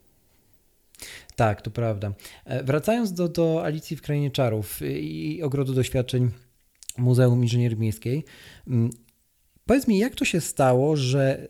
Tak, 1.37 1.62
to 1.62 1.71
prawda. 1.71 2.12
E, 2.45 2.64
Wracając 2.64 3.12
do, 3.12 3.28
do 3.28 3.64
Alicji 3.64 3.97
w 3.97 4.02
Krainie 4.02 4.30
Czarów 4.30 4.80
i 4.83 5.42
Ogrodu 5.42 5.75
Doświadczeń 5.75 6.30
Muzeum 6.99 7.42
Inżynierii 7.42 7.78
Miejskiej, 7.78 8.25
mm, 8.66 8.90
powiedz 9.66 9.88
mi, 9.88 9.99
jak 9.99 10.14
to 10.14 10.25
się 10.25 10.40
stało, 10.40 10.97
że 10.97 11.49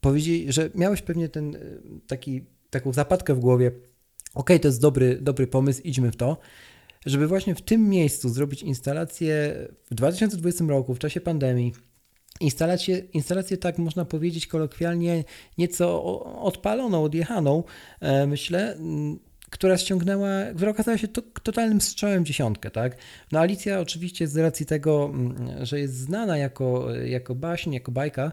powiedzieli, 0.00 0.52
że 0.52 0.70
miałeś 0.74 1.02
pewnie 1.02 1.28
ten 1.28 1.56
e, 1.56 1.58
taki, 2.06 2.44
taką 2.70 2.92
zapadkę 2.92 3.34
w 3.34 3.40
głowie, 3.40 3.72
okej, 4.34 4.60
to 4.60 4.68
jest 4.68 4.80
dobry, 4.80 5.18
dobry 5.20 5.46
pomysł, 5.46 5.80
idźmy 5.84 6.12
w 6.12 6.16
to, 6.16 6.36
żeby 7.06 7.26
właśnie 7.26 7.54
w 7.54 7.62
tym 7.62 7.88
miejscu 7.88 8.28
zrobić 8.28 8.62
instalację 8.62 9.54
w 9.90 9.94
2020 9.94 10.64
roku, 10.64 10.94
w 10.94 10.98
czasie 10.98 11.20
pandemii, 11.20 11.72
instalację, 12.40 12.98
instalację 12.98 13.56
tak 13.56 13.78
można 13.78 14.04
powiedzieć 14.04 14.46
kolokwialnie, 14.46 15.24
nieco 15.58 16.04
odpaloną, 16.42 17.04
odjechaną, 17.04 17.64
e, 18.00 18.26
myślę, 18.26 18.76
która 19.50 19.78
ściągnęła, 19.78 20.28
która 20.56 20.70
okazała 20.70 20.98
się 20.98 21.08
to, 21.08 21.22
totalnym 21.42 21.80
strzałem 21.80 22.24
dziesiątkę, 22.24 22.70
tak? 22.70 22.96
No 23.32 23.40
Alicja 23.40 23.80
oczywiście 23.80 24.28
z 24.28 24.36
racji 24.36 24.66
tego, 24.66 25.12
że 25.62 25.80
jest 25.80 25.94
znana 25.94 26.38
jako, 26.38 26.94
jako 26.94 27.34
baśń, 27.34 27.72
jako 27.72 27.92
bajka, 27.92 28.32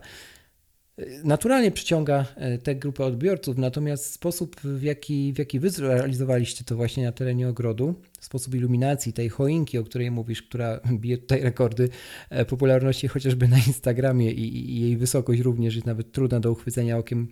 naturalnie 1.24 1.72
przyciąga 1.72 2.26
e, 2.36 2.58
tę 2.58 2.76
grupę 2.76 3.06
odbiorców, 3.06 3.58
natomiast 3.58 4.14
sposób, 4.14 4.62
w 4.62 4.84
jaki, 4.84 5.34
w 5.34 5.38
jaki 5.40 5.60
wy 5.60 5.70
zrealizowaliście 5.70 6.64
to 6.64 6.76
właśnie 6.76 7.04
na 7.04 7.12
terenie 7.12 7.50
ogrodu, 7.50 7.96
sposób 8.20 8.56
iluminacji 8.56 9.14
tej 9.14 9.30
choinki, 9.30 9.78
o 9.78 9.84
której 9.84 10.12
mówisz, 10.12 10.44
która 10.44 10.80
bije 11.02 11.18
tutaj 11.18 11.42
rekordy 11.42 11.90
e, 12.30 12.46
popularności 12.46 13.08
chociażby 13.08 13.48
na 13.48 13.58
Instagramie 13.58 14.32
i, 14.32 14.72
i 14.72 14.82
jej 14.82 14.98
wysokość 14.98 15.42
również 15.42 15.76
jest 15.76 15.88
nawet 15.88 16.12
trudna 16.12 16.40
do 16.40 16.52
uchwycenia 16.52 16.98
okiem, 16.98 17.28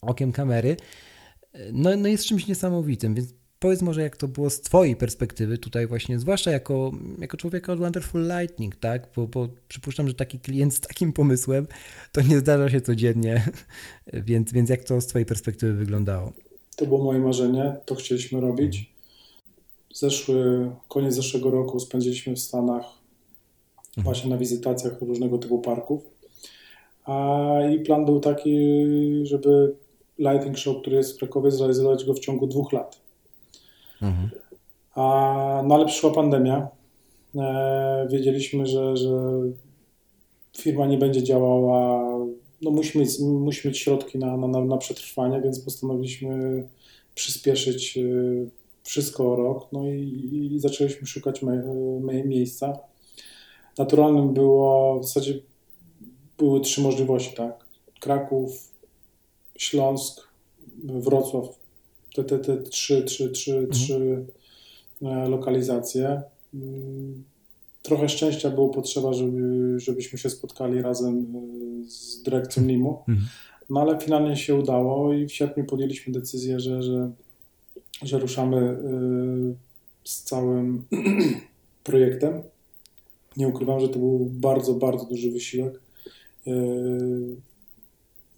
okiem 0.00 0.32
kamery, 0.32 0.76
e, 1.52 1.72
no, 1.72 1.96
no 1.96 2.08
jest 2.08 2.24
czymś 2.24 2.46
niesamowitym, 2.46 3.14
więc 3.14 3.34
powiedz 3.64 3.82
może 3.82 4.02
jak 4.02 4.16
to 4.16 4.28
było 4.28 4.50
z 4.50 4.60
twojej 4.60 4.96
perspektywy 4.96 5.58
tutaj 5.58 5.86
właśnie, 5.86 6.18
zwłaszcza 6.18 6.50
jako, 6.50 6.92
jako 7.18 7.36
człowieka 7.36 7.72
od 7.72 7.78
Wonderful 7.78 8.28
Lightning, 8.28 8.76
tak, 8.76 9.08
bo, 9.16 9.26
bo 9.26 9.48
przypuszczam, 9.68 10.08
że 10.08 10.14
taki 10.14 10.38
klient 10.38 10.74
z 10.74 10.80
takim 10.80 11.12
pomysłem 11.12 11.66
to 12.12 12.20
nie 12.22 12.38
zdarza 12.38 12.70
się 12.70 12.80
codziennie, 12.80 13.48
więc, 14.28 14.52
więc 14.52 14.70
jak 14.70 14.84
to 14.84 15.00
z 15.00 15.06
twojej 15.06 15.26
perspektywy 15.26 15.72
wyglądało? 15.72 16.32
To 16.76 16.86
było 16.86 17.04
moje 17.04 17.20
marzenie, 17.20 17.76
to 17.86 17.94
chcieliśmy 17.94 18.40
robić. 18.40 18.94
Zeszły, 19.94 20.70
koniec 20.88 21.14
zeszłego 21.14 21.50
roku 21.50 21.80
spędziliśmy 21.80 22.34
w 22.34 22.40
Stanach 22.40 22.84
właśnie 23.96 24.30
na 24.30 24.38
wizytacjach 24.38 25.00
różnego 25.00 25.38
typu 25.38 25.58
parków. 25.58 26.02
A 27.04 27.48
i 27.74 27.80
plan 27.80 28.04
był 28.04 28.20
taki, 28.20 28.56
żeby 29.22 29.76
Lighting 30.18 30.58
Show, 30.58 30.80
który 30.80 30.96
jest 30.96 31.14
w 31.14 31.18
Krakowie, 31.18 31.50
zrealizować 31.50 32.04
go 32.04 32.14
w 32.14 32.18
ciągu 32.18 32.46
dwóch 32.46 32.72
lat. 32.72 33.03
Mhm. 34.04 34.30
A, 34.94 35.62
no 35.66 35.74
ale 35.74 35.86
przyszła 35.86 36.10
pandemia. 36.10 36.68
E, 37.36 38.06
wiedzieliśmy, 38.10 38.66
że, 38.66 38.96
że 38.96 39.10
firma 40.58 40.86
nie 40.86 40.98
będzie 40.98 41.22
działała. 41.22 42.08
No 42.62 42.70
musimy, 42.70 43.04
mieć- 43.04 43.20
musimy 43.20 43.70
mieć 43.70 43.78
środki 43.78 44.18
na, 44.18 44.36
na, 44.36 44.64
na 44.64 44.76
przetrwanie, 44.76 45.40
więc 45.40 45.60
postanowiliśmy 45.60 46.64
przyspieszyć 47.14 47.98
e, 47.98 48.02
wszystko 48.82 49.32
o 49.32 49.36
rok. 49.36 49.68
No 49.72 49.86
i, 49.88 50.50
i 50.52 50.58
zaczęliśmy 50.60 51.06
szukać 51.06 51.40
miejsca. 52.24 52.78
Naturalnym 53.78 54.34
było, 54.34 55.00
w 55.00 55.04
zasadzie 55.04 55.34
były 56.38 56.60
trzy 56.60 56.80
możliwości, 56.80 57.36
tak? 57.36 57.64
Kraków, 58.00 58.72
Śląsk, 59.58 60.28
Wrocław. 60.84 61.63
Te, 62.14 62.24
te, 62.24 62.38
te 62.38 62.62
trzy, 62.62 63.02
trzy, 63.02 63.30
trzy, 63.30 63.68
trzy 63.72 64.24
e, 65.02 65.28
lokalizacje. 65.28 66.22
Mm, 66.54 67.24
Trochę 67.82 68.08
szczęścia 68.08 68.50
było 68.50 68.68
potrzeba, 68.68 69.12
żeby, 69.12 69.74
żebyśmy 69.80 70.18
się 70.18 70.30
spotkali 70.30 70.82
razem 70.82 71.18
e, 71.18 71.90
z 71.90 72.22
dyrekcją 72.22 72.62
NIM-u. 72.62 72.98
Mhm. 73.08 73.28
No 73.70 73.80
ale 73.80 74.00
finalnie 74.00 74.36
się 74.36 74.54
udało 74.54 75.14
i 75.14 75.26
w 75.26 75.32
sierpniu 75.32 75.64
podjęliśmy 75.64 76.12
decyzję, 76.12 76.60
że, 76.60 76.82
że, 76.82 77.10
że 78.02 78.18
ruszamy 78.18 78.56
e, 78.56 78.78
z 80.04 80.22
całym 80.22 80.84
projektem. 81.84 82.42
Nie 83.36 83.48
ukrywam, 83.48 83.80
że 83.80 83.88
to 83.88 83.98
był 83.98 84.18
bardzo, 84.30 84.74
bardzo 84.74 85.04
duży 85.04 85.30
wysiłek. 85.30 85.80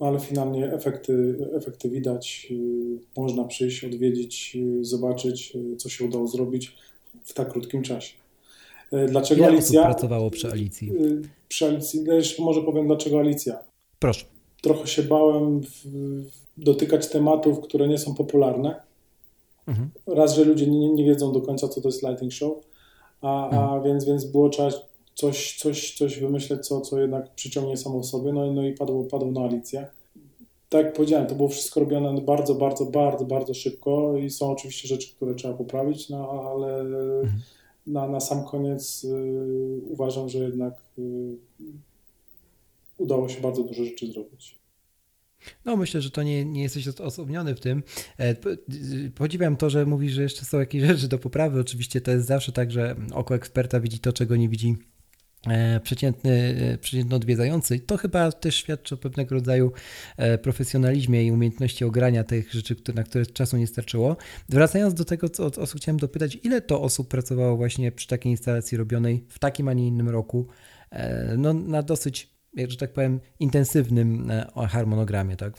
Ale 0.01 0.19
finalnie 0.21 0.73
efekty, 0.73 1.37
efekty 1.55 1.91
widać. 1.91 2.53
Można 3.17 3.45
przyjść, 3.45 3.85
odwiedzić, 3.85 4.57
zobaczyć, 4.81 5.57
co 5.79 5.89
się 5.89 6.05
udało 6.05 6.27
zrobić 6.27 6.77
w 7.25 7.33
tak 7.33 7.53
krótkim 7.53 7.83
czasie. 7.83 8.15
Dlaczego 9.09 9.41
Ile 9.41 9.49
Alicja? 9.49 9.85
pracowało 9.85 10.31
przy 10.31 10.51
Alicji? 10.51 10.93
Przy 11.49 11.67
Alicji, 11.67 12.05
ja 12.05 12.15
jeszcze 12.15 12.43
może 12.43 12.63
powiem, 12.63 12.87
dlaczego 12.87 13.21
Alicja. 13.21 13.59
Proszę. 13.99 14.27
Trochę 14.63 14.87
się 14.87 15.03
bałem 15.03 15.61
w, 15.61 15.87
dotykać 16.57 17.09
tematów, 17.09 17.61
które 17.61 17.89
nie 17.89 17.99
są 17.99 18.15
popularne. 18.15 18.83
Mhm. 19.67 19.91
Raz, 20.07 20.35
że 20.35 20.45
ludzie 20.45 20.67
nie, 20.67 20.89
nie 20.89 21.05
wiedzą 21.05 21.33
do 21.33 21.41
końca, 21.41 21.69
co 21.69 21.81
to 21.81 21.89
jest 21.89 22.03
lighting 22.03 22.33
show, 22.33 22.53
a, 23.21 23.51
a 23.51 23.81
więc, 23.81 24.05
więc 24.05 24.25
było 24.25 24.49
trzeba 24.49 24.71
coś, 25.17 25.57
coś, 25.59 25.95
coś 25.99 26.19
wymyśleć, 26.21 26.67
co, 26.67 26.81
co 26.81 27.01
jednak 27.01 27.35
przyciągnie 27.35 27.77
samo 27.77 28.01
w 28.01 28.07
sobie, 28.07 28.33
no, 28.33 28.47
i- 28.47 28.51
no 28.51 28.67
i 28.67 28.73
padło, 28.73 29.05
padło 29.05 29.31
na 29.31 29.41
Alicję. 29.41 29.87
Tak 30.69 30.85
jak 30.85 30.95
powiedziałem, 30.95 31.27
to 31.27 31.35
było 31.35 31.49
wszystko 31.49 31.81
robione 31.81 32.21
bardzo, 32.21 32.55
bardzo, 32.55 32.87
bardzo, 32.87 33.25
bardzo 33.25 33.55
szybko 33.55 34.17
i 34.19 34.31
są 34.31 34.51
oczywiście 34.53 34.89
rzeczy, 34.89 35.15
które 35.17 35.35
trzeba 35.35 35.55
poprawić, 35.55 36.09
no 36.09 36.31
ale 36.31 36.85
na, 37.87 38.09
na 38.09 38.21
sam 38.21 38.45
koniec 38.45 39.05
y, 39.05 39.81
uważam, 39.89 40.29
że 40.29 40.39
jednak 40.39 40.75
y, 40.99 41.37
udało 42.99 43.29
się 43.29 43.41
bardzo 43.41 43.63
dużo 43.63 43.85
rzeczy 43.85 44.13
zrobić. 44.13 44.59
No 45.65 45.77
myślę, 45.77 46.01
że 46.01 46.11
to 46.11 46.23
nie, 46.23 46.45
nie 46.45 46.63
jesteś 46.63 46.89
odosobniony 46.89 47.55
w 47.55 47.61
tym. 47.61 47.83
E, 48.19 48.35
po- 48.35 48.49
Podziwiam 49.15 49.57
to, 49.57 49.71
że 49.71 49.87
mówisz, 49.87 50.13
że 50.13 50.23
jeszcze 50.23 50.45
są 50.45 50.59
jakieś 50.61 50.83
rzeczy 50.83 51.09
do 51.09 51.19
poprawy. 51.19 51.61
Oczywiście 51.61 52.01
to 52.01 52.11
jest 52.11 52.27
zawsze 52.27 52.53
tak, 52.53 52.71
że 52.73 52.97
oko 53.15 53.35
eksperta 53.35 53.81
widzi 53.81 53.99
to, 53.99 54.13
czego 54.13 54.37
nie 54.37 54.49
widzi 54.49 54.77
przeciętny, 55.83 56.57
e, 56.73 56.79
przeciętny 56.79 57.17
odwiedzający. 57.17 57.81
To 57.81 57.97
chyba 57.97 58.33
też 58.33 58.57
świadczy 58.57 58.95
o 58.95 58.99
pewnego 58.99 59.35
rodzaju 59.35 59.73
e, 60.17 60.39
profesjonalizmie 60.39 61.25
i 61.25 61.31
umiejętności 61.31 61.85
ogrania 61.85 62.25
tych 62.25 62.53
rzeczy, 62.53 62.77
na 62.95 63.03
które 63.03 63.27
czasu 63.27 63.57
nie 63.57 63.67
starczyło. 63.67 64.17
Wracając 64.49 64.95
do 64.95 65.05
tego, 65.05 65.29
co 65.29 65.47
od 65.47 65.59
osób 65.59 65.81
chciałem 65.81 65.99
dopytać, 65.99 66.39
ile 66.43 66.61
to 66.61 66.83
osób 66.83 67.09
pracowało 67.09 67.57
właśnie 67.57 67.93
przy 67.93 68.09
takiej 68.09 68.31
instalacji 68.31 68.79
robionej 68.79 69.25
w 69.29 69.39
takim, 69.39 69.69
a 69.69 69.73
nie 69.73 69.87
innym 69.87 70.09
roku 70.09 70.47
no, 71.37 71.53
na 71.53 71.83
dosyć, 71.83 72.31
że 72.69 72.77
tak 72.77 72.93
powiem, 72.93 73.21
intensywnym 73.41 74.33
harmonogramie, 74.69 75.37
tak? 75.37 75.53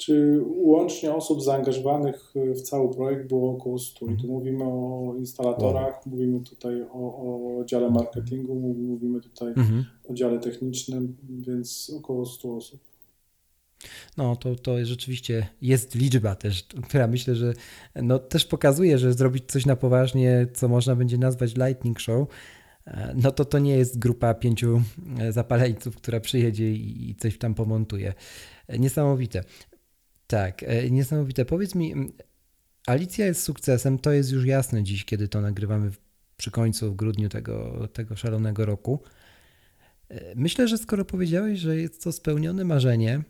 Czy 0.00 0.40
łącznie 0.46 1.14
osób 1.14 1.42
zaangażowanych 1.42 2.34
w 2.34 2.60
cały 2.60 2.94
projekt 2.94 3.28
było 3.28 3.50
około 3.50 3.78
100. 3.78 4.06
I 4.06 4.16
tu 4.16 4.26
mówimy 4.26 4.64
o 4.64 5.14
instalatorach, 5.18 5.94
wow. 5.94 6.02
mówimy 6.06 6.40
tutaj 6.40 6.82
o, 6.82 6.98
o 6.98 7.64
dziale 7.64 7.90
marketingu, 7.90 8.54
mówimy 8.54 9.20
tutaj 9.20 9.48
mhm. 9.48 9.84
o 10.08 10.14
dziale 10.14 10.38
technicznym, 10.38 11.16
więc 11.28 11.92
około 11.96 12.26
100 12.26 12.56
osób. 12.56 12.80
No, 14.16 14.36
to, 14.36 14.54
to 14.54 14.84
rzeczywiście 14.84 15.46
jest 15.62 15.94
liczba 15.94 16.34
też, 16.34 16.62
która 16.88 17.06
myślę, 17.06 17.34
że 17.34 17.52
no, 18.02 18.18
też 18.18 18.46
pokazuje, 18.46 18.98
że 18.98 19.12
zrobić 19.12 19.44
coś 19.46 19.66
na 19.66 19.76
poważnie, 19.76 20.46
co 20.54 20.68
można 20.68 20.96
będzie 20.96 21.18
nazwać 21.18 21.54
lightning 21.56 22.00
show, 22.00 22.28
no 23.14 23.30
to 23.30 23.44
to 23.44 23.58
nie 23.58 23.76
jest 23.76 23.98
grupa 23.98 24.34
pięciu 24.34 24.82
zapaleńców, 25.30 25.96
która 25.96 26.20
przyjedzie 26.20 26.72
i 26.72 27.14
coś 27.18 27.38
tam 27.38 27.54
pomontuje. 27.54 28.14
Niesamowite. 28.78 29.44
Tak, 30.30 30.64
niesamowite. 30.90 31.44
Powiedz 31.44 31.74
mi, 31.74 31.94
Alicja 32.86 33.26
jest 33.26 33.42
sukcesem, 33.42 33.98
to 33.98 34.12
jest 34.12 34.32
już 34.32 34.44
jasne 34.44 34.82
dziś, 34.82 35.04
kiedy 35.04 35.28
to 35.28 35.40
nagrywamy 35.40 35.90
przy 36.36 36.50
końcu, 36.50 36.92
w 36.92 36.96
grudniu 36.96 37.28
tego, 37.28 37.88
tego 37.92 38.16
szalonego 38.16 38.64
roku. 38.64 39.00
Myślę, 40.36 40.68
że 40.68 40.78
skoro 40.78 41.04
powiedziałeś, 41.04 41.58
że 41.58 41.76
jest 41.76 42.04
to 42.04 42.12
spełnione 42.12 42.64
marzenie, 42.64 43.22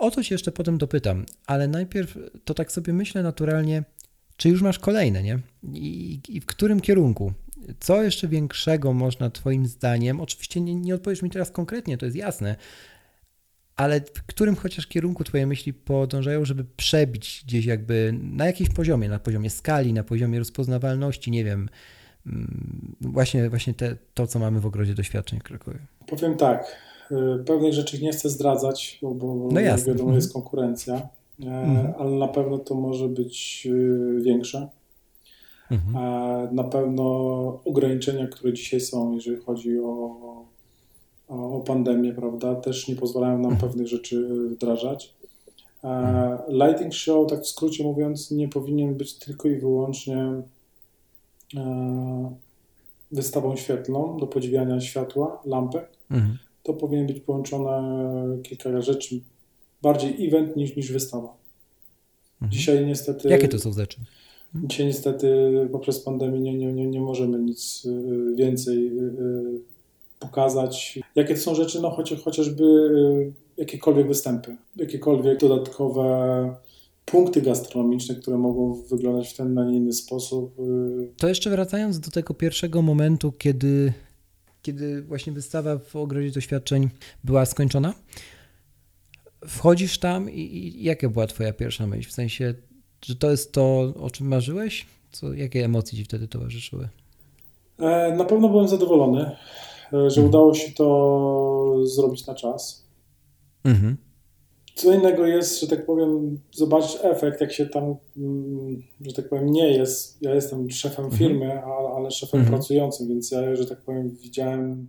o 0.00 0.10
to 0.10 0.20
jeszcze 0.30 0.52
potem 0.52 0.78
dopytam, 0.78 1.26
ale 1.46 1.68
najpierw 1.68 2.18
to 2.44 2.54
tak 2.54 2.72
sobie 2.72 2.92
myślę 2.92 3.22
naturalnie, 3.22 3.84
czy 4.36 4.48
już 4.48 4.62
masz 4.62 4.78
kolejne, 4.78 5.22
nie? 5.22 5.38
I, 5.72 6.20
i 6.28 6.40
w 6.40 6.46
którym 6.46 6.80
kierunku? 6.80 7.32
Co 7.80 8.02
jeszcze 8.02 8.28
większego 8.28 8.92
można 8.92 9.30
Twoim 9.30 9.66
zdaniem, 9.66 10.20
oczywiście 10.20 10.60
nie, 10.60 10.74
nie 10.74 10.94
odpowiesz 10.94 11.22
mi 11.22 11.30
teraz 11.30 11.50
konkretnie, 11.50 11.98
to 11.98 12.06
jest 12.06 12.16
jasne, 12.16 12.56
ale 13.80 14.00
w 14.00 14.22
którym 14.26 14.56
chociaż 14.56 14.86
kierunku 14.86 15.24
Twoje 15.24 15.46
myśli 15.46 15.72
podążają, 15.72 16.44
żeby 16.44 16.64
przebić 16.76 17.42
gdzieś 17.46 17.66
jakby 17.66 18.14
na 18.22 18.46
jakimś 18.46 18.68
poziomie, 18.68 19.08
na 19.08 19.18
poziomie 19.18 19.50
skali, 19.50 19.92
na 19.92 20.04
poziomie 20.04 20.38
rozpoznawalności, 20.38 21.30
nie 21.30 21.44
wiem, 21.44 21.68
mm, 22.26 22.96
właśnie, 23.00 23.50
właśnie 23.50 23.74
te, 23.74 23.96
to, 24.14 24.26
co 24.26 24.38
mamy 24.38 24.60
w 24.60 24.66
ogrodzie 24.66 24.94
doświadczeń 24.94 25.40
w 25.40 25.42
Krakowie? 25.42 25.78
Powiem 26.06 26.36
tak, 26.36 26.76
Y, 27.12 27.44
pewnych 27.44 27.72
rzeczy 27.72 28.02
nie 28.02 28.12
chcę 28.12 28.28
zdradzać, 28.28 28.98
bo, 29.02 29.14
bo 29.14 29.48
no 29.52 29.60
jak 29.60 29.80
wiadomo 29.80 30.14
jest 30.14 30.26
mhm. 30.26 30.42
konkurencja, 30.42 30.94
e, 30.94 31.46
mhm. 31.46 31.92
ale 31.98 32.10
na 32.10 32.28
pewno 32.28 32.58
to 32.58 32.74
może 32.74 33.08
być 33.08 33.66
y, 33.70 34.20
większe. 34.22 34.68
Mhm. 35.70 35.96
E, 35.96 36.48
na 36.52 36.64
pewno 36.64 37.04
ograniczenia, 37.64 38.26
które 38.26 38.52
dzisiaj 38.52 38.80
są, 38.80 39.14
jeżeli 39.14 39.36
chodzi 39.36 39.78
o, 39.78 40.44
o 41.30 41.60
pandemię, 41.66 42.12
prawda, 42.12 42.54
też 42.54 42.88
nie 42.88 42.96
pozwalają 42.96 43.38
nam 43.38 43.52
mhm. 43.52 43.60
pewnych 43.60 43.88
rzeczy 43.88 44.28
wdrażać. 44.48 45.14
E, 45.84 45.88
mhm. 45.88 46.38
Lighting 46.48 46.94
show, 46.94 47.30
tak 47.30 47.42
w 47.42 47.46
skrócie 47.46 47.84
mówiąc, 47.84 48.30
nie 48.30 48.48
powinien 48.48 48.94
być 48.94 49.14
tylko 49.14 49.48
i 49.48 49.56
wyłącznie 49.56 50.42
wystawą 53.12 53.56
świetlną 53.56 54.16
do 54.20 54.26
podziwiania 54.26 54.80
światła, 54.80 55.42
lampy. 55.44 55.80
Mhm 56.10 56.38
to 56.62 56.74
powinien 56.74 57.06
być 57.06 57.20
połączone 57.20 57.82
kilka 58.42 58.80
rzeczy, 58.80 59.20
bardziej 59.82 60.28
event 60.28 60.56
niż, 60.56 60.76
niż 60.76 60.92
wystawa. 60.92 61.36
Mhm. 62.34 62.52
Dzisiaj 62.52 62.86
niestety... 62.86 63.28
Jakie 63.28 63.48
to 63.48 63.58
są 63.58 63.72
rzeczy? 63.72 64.00
Dzisiaj 64.54 64.86
niestety 64.86 65.28
poprzez 65.72 66.00
pandemię 66.00 66.40
nie, 66.40 66.54
nie, 66.54 66.72
nie, 66.72 66.86
nie 66.86 67.00
możemy 67.00 67.38
nic 67.38 67.84
y, 67.84 68.34
więcej 68.36 68.98
y, 68.98 69.02
y, 69.02 69.60
pokazać. 70.20 70.98
Jakie 71.14 71.34
to 71.34 71.40
są 71.40 71.54
rzeczy? 71.54 71.80
No 71.80 71.90
choć, 71.90 72.14
chociażby 72.24 72.64
jakiekolwiek 73.56 74.08
występy, 74.08 74.56
jakiekolwiek 74.76 75.40
dodatkowe 75.40 76.54
punkty 77.04 77.42
gastronomiczne, 77.42 78.14
które 78.14 78.38
mogą 78.38 78.82
wyglądać 78.90 79.28
w 79.28 79.36
ten, 79.36 79.54
na 79.54 79.70
inny 79.70 79.92
sposób. 79.92 80.54
To 81.16 81.28
jeszcze 81.28 81.50
wracając 81.50 82.00
do 82.00 82.10
tego 82.10 82.34
pierwszego 82.34 82.82
momentu, 82.82 83.32
kiedy 83.32 83.92
kiedy 84.62 85.02
właśnie 85.02 85.32
wystawa 85.32 85.78
w 85.78 85.96
Ogrodzie 85.96 86.30
Doświadczeń 86.30 86.88
była 87.24 87.46
skończona, 87.46 87.94
wchodzisz 89.46 89.98
tam 89.98 90.30
i, 90.30 90.40
i 90.40 90.84
jaka 90.84 91.08
była 91.08 91.26
twoja 91.26 91.52
pierwsza 91.52 91.86
myśl? 91.86 92.10
W 92.10 92.12
sensie, 92.12 92.54
że 93.04 93.16
to 93.16 93.30
jest 93.30 93.52
to, 93.52 93.92
o 94.00 94.10
czym 94.10 94.28
marzyłeś? 94.28 94.86
Co, 95.10 95.32
jakie 95.32 95.64
emocje 95.64 95.98
ci 95.98 96.04
wtedy 96.04 96.28
towarzyszyły? 96.28 96.88
E, 97.78 98.16
na 98.16 98.24
pewno 98.24 98.48
byłem 98.48 98.68
zadowolony, 98.68 99.36
że 99.92 100.20
mhm. 100.20 100.26
udało 100.26 100.54
się 100.54 100.72
to 100.72 101.76
zrobić 101.82 102.26
na 102.26 102.34
czas. 102.34 102.86
Mhm. 103.64 103.96
Co 104.74 104.92
innego 104.92 105.26
jest, 105.26 105.60
że 105.60 105.66
tak 105.66 105.86
powiem, 105.86 106.40
zobaczyć 106.52 106.98
efekt, 107.02 107.40
jak 107.40 107.52
się 107.52 107.66
tam, 107.66 107.96
mm, 108.16 108.82
że 109.00 109.12
tak 109.12 109.28
powiem, 109.28 109.46
nie 109.46 109.72
jest. 109.72 110.22
Ja 110.22 110.34
jestem 110.34 110.70
szefem 110.70 111.04
mhm. 111.04 111.18
firmy, 111.18 111.64
ale, 111.64 111.88
ale 111.88 112.10
szefem 112.10 112.40
mhm. 112.40 112.56
pracującym, 112.56 113.08
więc 113.08 113.30
ja, 113.30 113.56
że 113.56 113.66
tak 113.66 113.80
powiem, 113.80 114.10
widziałem 114.10 114.86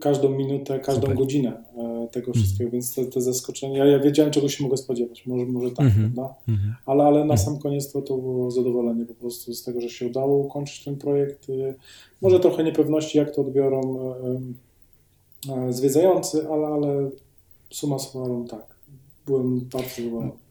każdą 0.00 0.28
minutę, 0.28 0.80
każdą 0.80 1.00
Super. 1.00 1.16
godzinę 1.16 1.50
e, 1.50 2.08
tego 2.12 2.26
mhm. 2.26 2.34
wszystkiego, 2.34 2.70
więc 2.70 2.94
te, 2.94 3.04
te 3.04 3.20
zaskoczenia, 3.20 3.78
ja, 3.78 3.84
ja, 3.84 3.98
wiedziałem, 3.98 4.32
czego 4.32 4.48
się 4.48 4.64
mogę 4.64 4.76
spodziewać, 4.76 5.26
może, 5.26 5.46
może 5.46 5.70
tak, 5.70 5.86
mhm. 5.86 6.12
prawda? 6.12 6.34
Mhm. 6.48 6.74
Ale, 6.86 7.04
ale 7.04 7.18
na 7.18 7.34
mhm. 7.34 7.38
sam 7.38 7.58
koniec 7.58 7.92
to, 7.92 8.02
to 8.02 8.18
było 8.18 8.50
zadowolenie 8.50 9.06
po 9.06 9.14
prostu 9.14 9.54
z 9.54 9.62
tego, 9.62 9.80
że 9.80 9.88
się 9.88 10.06
udało 10.06 10.36
ukończyć 10.36 10.84
ten 10.84 10.96
projekt. 10.96 11.48
Y, 11.48 11.74
może 12.22 12.40
trochę 12.40 12.64
niepewności, 12.64 13.18
jak 13.18 13.34
to 13.34 13.40
odbiorą 13.42 14.12
e, 15.48 15.52
e, 15.54 15.72
zwiedzający, 15.72 16.48
ale, 16.48 16.66
ale 16.66 17.10
suma 17.70 17.98
summarum 17.98 18.46
tak 18.46 18.78
byłem 19.26 19.60
bardzo 19.60 19.88
zadowolony. 19.96 20.47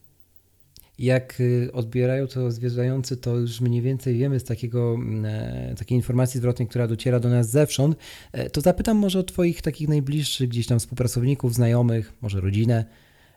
Jak 1.00 1.40
y, 1.40 1.70
odbierają 1.74 2.28
to 2.28 2.52
zwiedzający, 2.52 3.18
to 3.18 3.36
już 3.36 3.62
mniej 3.62 3.82
więcej 3.82 4.18
wiemy 4.18 4.40
z 4.40 4.44
takiego, 4.44 4.94
mm, 4.94 5.26
e, 5.26 5.76
takiej 5.76 5.96
informacji 5.96 6.38
zwrotnej, 6.38 6.68
która 6.68 6.88
dociera 6.88 7.20
do 7.20 7.30
nas 7.30 7.50
zewsząd. 7.50 7.98
E, 8.32 8.50
to 8.50 8.62
zapytam 8.62 8.98
może 8.98 9.20
o 9.20 9.24
Twoich 9.24 9.62
takich 9.62 9.88
najbliższych 9.88 10.50
gdzieś 10.50 10.68
tam 10.68 10.80
współpracowników, 10.80 11.54
znajomych, 11.54 12.14
może 12.22 12.42
rodzinę. 12.42 12.86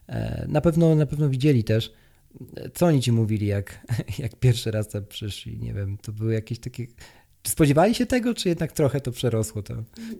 E, 0.08 0.46
na 0.48 0.60
pewno, 0.60 0.94
na 0.94 1.06
pewno 1.06 1.28
widzieli 1.28 1.64
też. 1.64 1.92
Co 2.74 2.86
oni 2.86 3.00
Ci 3.00 3.12
mówili, 3.12 3.46
jak, 3.46 3.86
jak 4.18 4.36
pierwszy 4.36 4.70
raz 4.70 4.88
tam 4.88 5.06
przyszli? 5.06 5.58
Nie 5.58 5.74
wiem, 5.74 5.98
to 6.02 6.12
były 6.12 6.34
jakieś 6.34 6.58
takie 6.58 6.86
czy 7.42 7.52
spodziewali 7.52 7.94
się 7.94 8.06
tego, 8.06 8.34
czy 8.34 8.48
jednak 8.48 8.72
trochę 8.72 9.00
to 9.00 9.12
przerosło 9.12 9.62
to, 9.62 9.74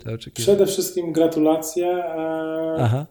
to 0.05 0.13
oczekiwanie? 0.13 0.57
Przede 0.57 0.67
wszystkim 0.67 1.13
gratulacje. 1.13 2.05
Aha 2.79 3.07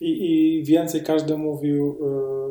i, 0.00 0.58
i 0.58 0.64
więcej 0.64 1.02
każdy 1.02 1.36
mówił 1.36 1.90
y, 1.90 2.47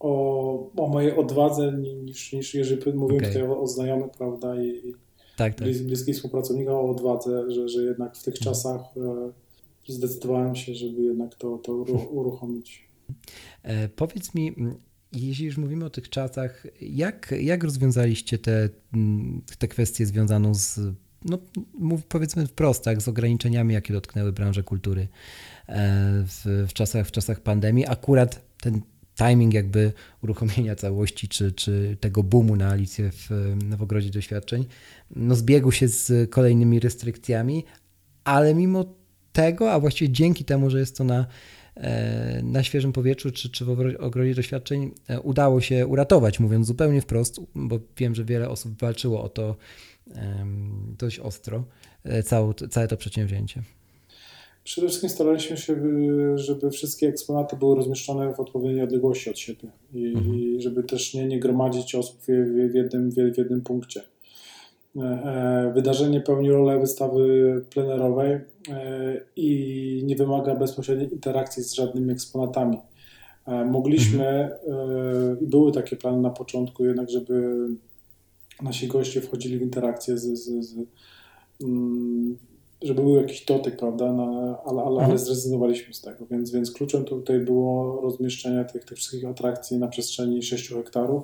o, 0.00 0.70
o 0.76 0.88
mojej 0.88 1.16
odwadze 1.16 1.72
niż, 1.72 2.32
niż 2.32 2.54
jeżeli 2.54 2.92
mówimy 2.92 3.18
okay. 3.18 3.28
tutaj 3.28 3.42
o, 3.42 3.60
o 3.60 3.66
znajomych, 3.66 4.10
prawda, 4.10 4.62
i 4.62 4.94
tak, 5.36 5.54
tak. 5.54 5.68
bliskich 5.68 6.14
współpracownikach 6.14 6.74
o 6.74 6.90
odwadze, 6.90 7.50
że, 7.50 7.68
że 7.68 7.82
jednak 7.82 8.16
w 8.16 8.22
tych 8.22 8.34
mhm. 8.34 8.44
czasach 8.44 8.80
y, 9.88 9.92
zdecydowałem 9.92 10.56
się, 10.56 10.74
żeby 10.74 11.02
jednak 11.02 11.34
to, 11.34 11.58
to 11.58 11.72
uruchomić. 12.10 12.88
E, 13.62 13.88
powiedz 13.88 14.34
mi, 14.34 14.54
jeśli 15.12 15.46
już 15.46 15.56
mówimy 15.56 15.84
o 15.84 15.90
tych 15.90 16.08
czasach, 16.08 16.66
jak, 16.80 17.34
jak 17.40 17.64
rozwiązaliście 17.64 18.38
te, 18.38 18.68
te 19.58 19.68
kwestie 19.68 20.06
związaną 20.06 20.54
z, 20.54 20.80
no 21.24 21.38
mów, 21.74 22.06
powiedzmy 22.06 22.46
wprost, 22.46 22.84
tak, 22.84 23.02
z 23.02 23.08
ograniczeniami, 23.08 23.74
jakie 23.74 23.92
dotknęły 23.92 24.32
branżę 24.32 24.62
kultury? 24.62 25.08
E, 25.68 26.24
w, 26.26 26.66
w, 26.68 26.72
czasach, 26.72 27.06
w 27.06 27.10
czasach 27.10 27.40
pandemii. 27.40 27.86
Akurat 27.86 28.40
ten 28.60 28.80
timing 29.18 29.54
jakby 29.54 29.92
uruchomienia 30.22 30.76
całości, 30.76 31.28
czy, 31.28 31.52
czy 31.52 31.96
tego 32.00 32.22
boomu 32.22 32.56
na 32.56 32.68
Alicję 32.68 33.10
w, 33.12 33.28
w 33.76 33.82
Ogrodzie 33.82 34.10
Doświadczeń, 34.10 34.66
no 35.16 35.34
zbiegł 35.34 35.72
się 35.72 35.88
z 35.88 36.30
kolejnymi 36.30 36.80
restrykcjami, 36.80 37.64
ale 38.24 38.54
mimo 38.54 38.84
tego, 39.32 39.72
a 39.72 39.80
właściwie 39.80 40.12
dzięki 40.12 40.44
temu, 40.44 40.70
że 40.70 40.78
jest 40.78 40.96
to 40.96 41.04
na, 41.04 41.26
e, 41.76 42.42
na 42.42 42.62
świeżym 42.62 42.92
powietrzu 42.92 43.30
czy, 43.30 43.50
czy 43.50 43.64
w 43.64 43.70
ogrodzie 43.98 44.34
doświadczeń, 44.34 44.90
e, 45.08 45.20
udało 45.20 45.60
się 45.60 45.86
uratować, 45.86 46.40
mówiąc 46.40 46.66
zupełnie 46.66 47.00
wprost, 47.00 47.40
bo 47.54 47.80
wiem, 47.96 48.14
że 48.14 48.24
wiele 48.24 48.48
osób 48.48 48.80
walczyło 48.80 49.22
o 49.22 49.28
to 49.28 49.56
dość 50.98 51.18
ostro, 51.18 51.64
całe, 52.24 52.54
całe 52.54 52.88
to 52.88 52.96
przedsięwzięcie. 52.96 53.62
Przede 54.68 54.88
wszystkim 54.88 55.10
staraliśmy 55.10 55.56
się, 55.56 55.76
żeby 56.34 56.70
wszystkie 56.70 57.08
eksponaty 57.08 57.56
były 57.56 57.76
rozmieszczone 57.76 58.34
w 58.34 58.40
odpowiedniej 58.40 58.84
odległości 58.84 59.30
od 59.30 59.38
siebie 59.38 59.68
i 59.92 60.06
mhm. 60.06 60.60
żeby 60.60 60.84
też 60.84 61.14
nie, 61.14 61.26
nie 61.26 61.40
gromadzić 61.40 61.94
osób 61.94 62.20
w, 62.20 62.26
w, 62.72 62.74
jednym, 62.74 63.10
w 63.10 63.38
jednym 63.38 63.60
punkcie. 63.60 64.02
E, 64.96 65.00
e, 65.00 65.72
wydarzenie 65.74 66.20
pełni 66.20 66.50
rolę 66.50 66.80
wystawy 66.80 67.64
plenerowej 67.70 68.32
e, 68.32 69.20
i 69.36 70.02
nie 70.04 70.16
wymaga 70.16 70.54
bezpośredniej 70.54 71.12
interakcji 71.12 71.62
z 71.62 71.72
żadnymi 71.72 72.12
eksponatami. 72.12 72.78
Mogliśmy, 73.66 74.50
i 75.40 75.46
były 75.46 75.72
takie 75.72 75.96
plany 75.96 76.20
na 76.20 76.30
początku, 76.30 76.84
jednak, 76.84 77.10
żeby 77.10 77.66
nasi 78.62 78.88
goście 78.88 79.20
wchodzili 79.20 79.58
w 79.58 79.62
interakcję 79.62 80.18
z, 80.18 80.38
z, 80.38 80.66
z 80.66 80.76
mm, 81.62 82.38
żeby 82.82 83.02
był 83.02 83.16
jakiś 83.16 83.44
dotyk, 83.44 83.76
prawda, 83.76 84.12
na, 84.12 84.24
ale, 84.64 84.82
ale, 84.82 84.82
ale 84.82 85.00
Mhm. 85.00 85.18
zrezygnowaliśmy 85.18 85.94
z 85.94 86.00
tego, 86.00 86.26
więc, 86.30 86.50
więc 86.50 86.72
kluczem 86.72 87.04
tutaj 87.04 87.40
było 87.40 88.00
rozmieszczenie 88.00 88.64
tych, 88.64 88.84
tych 88.84 88.98
wszystkich 88.98 89.24
atrakcji 89.24 89.78
na 89.78 89.88
przestrzeni 89.88 90.42
6 90.42 90.68
hektarów. 90.68 91.22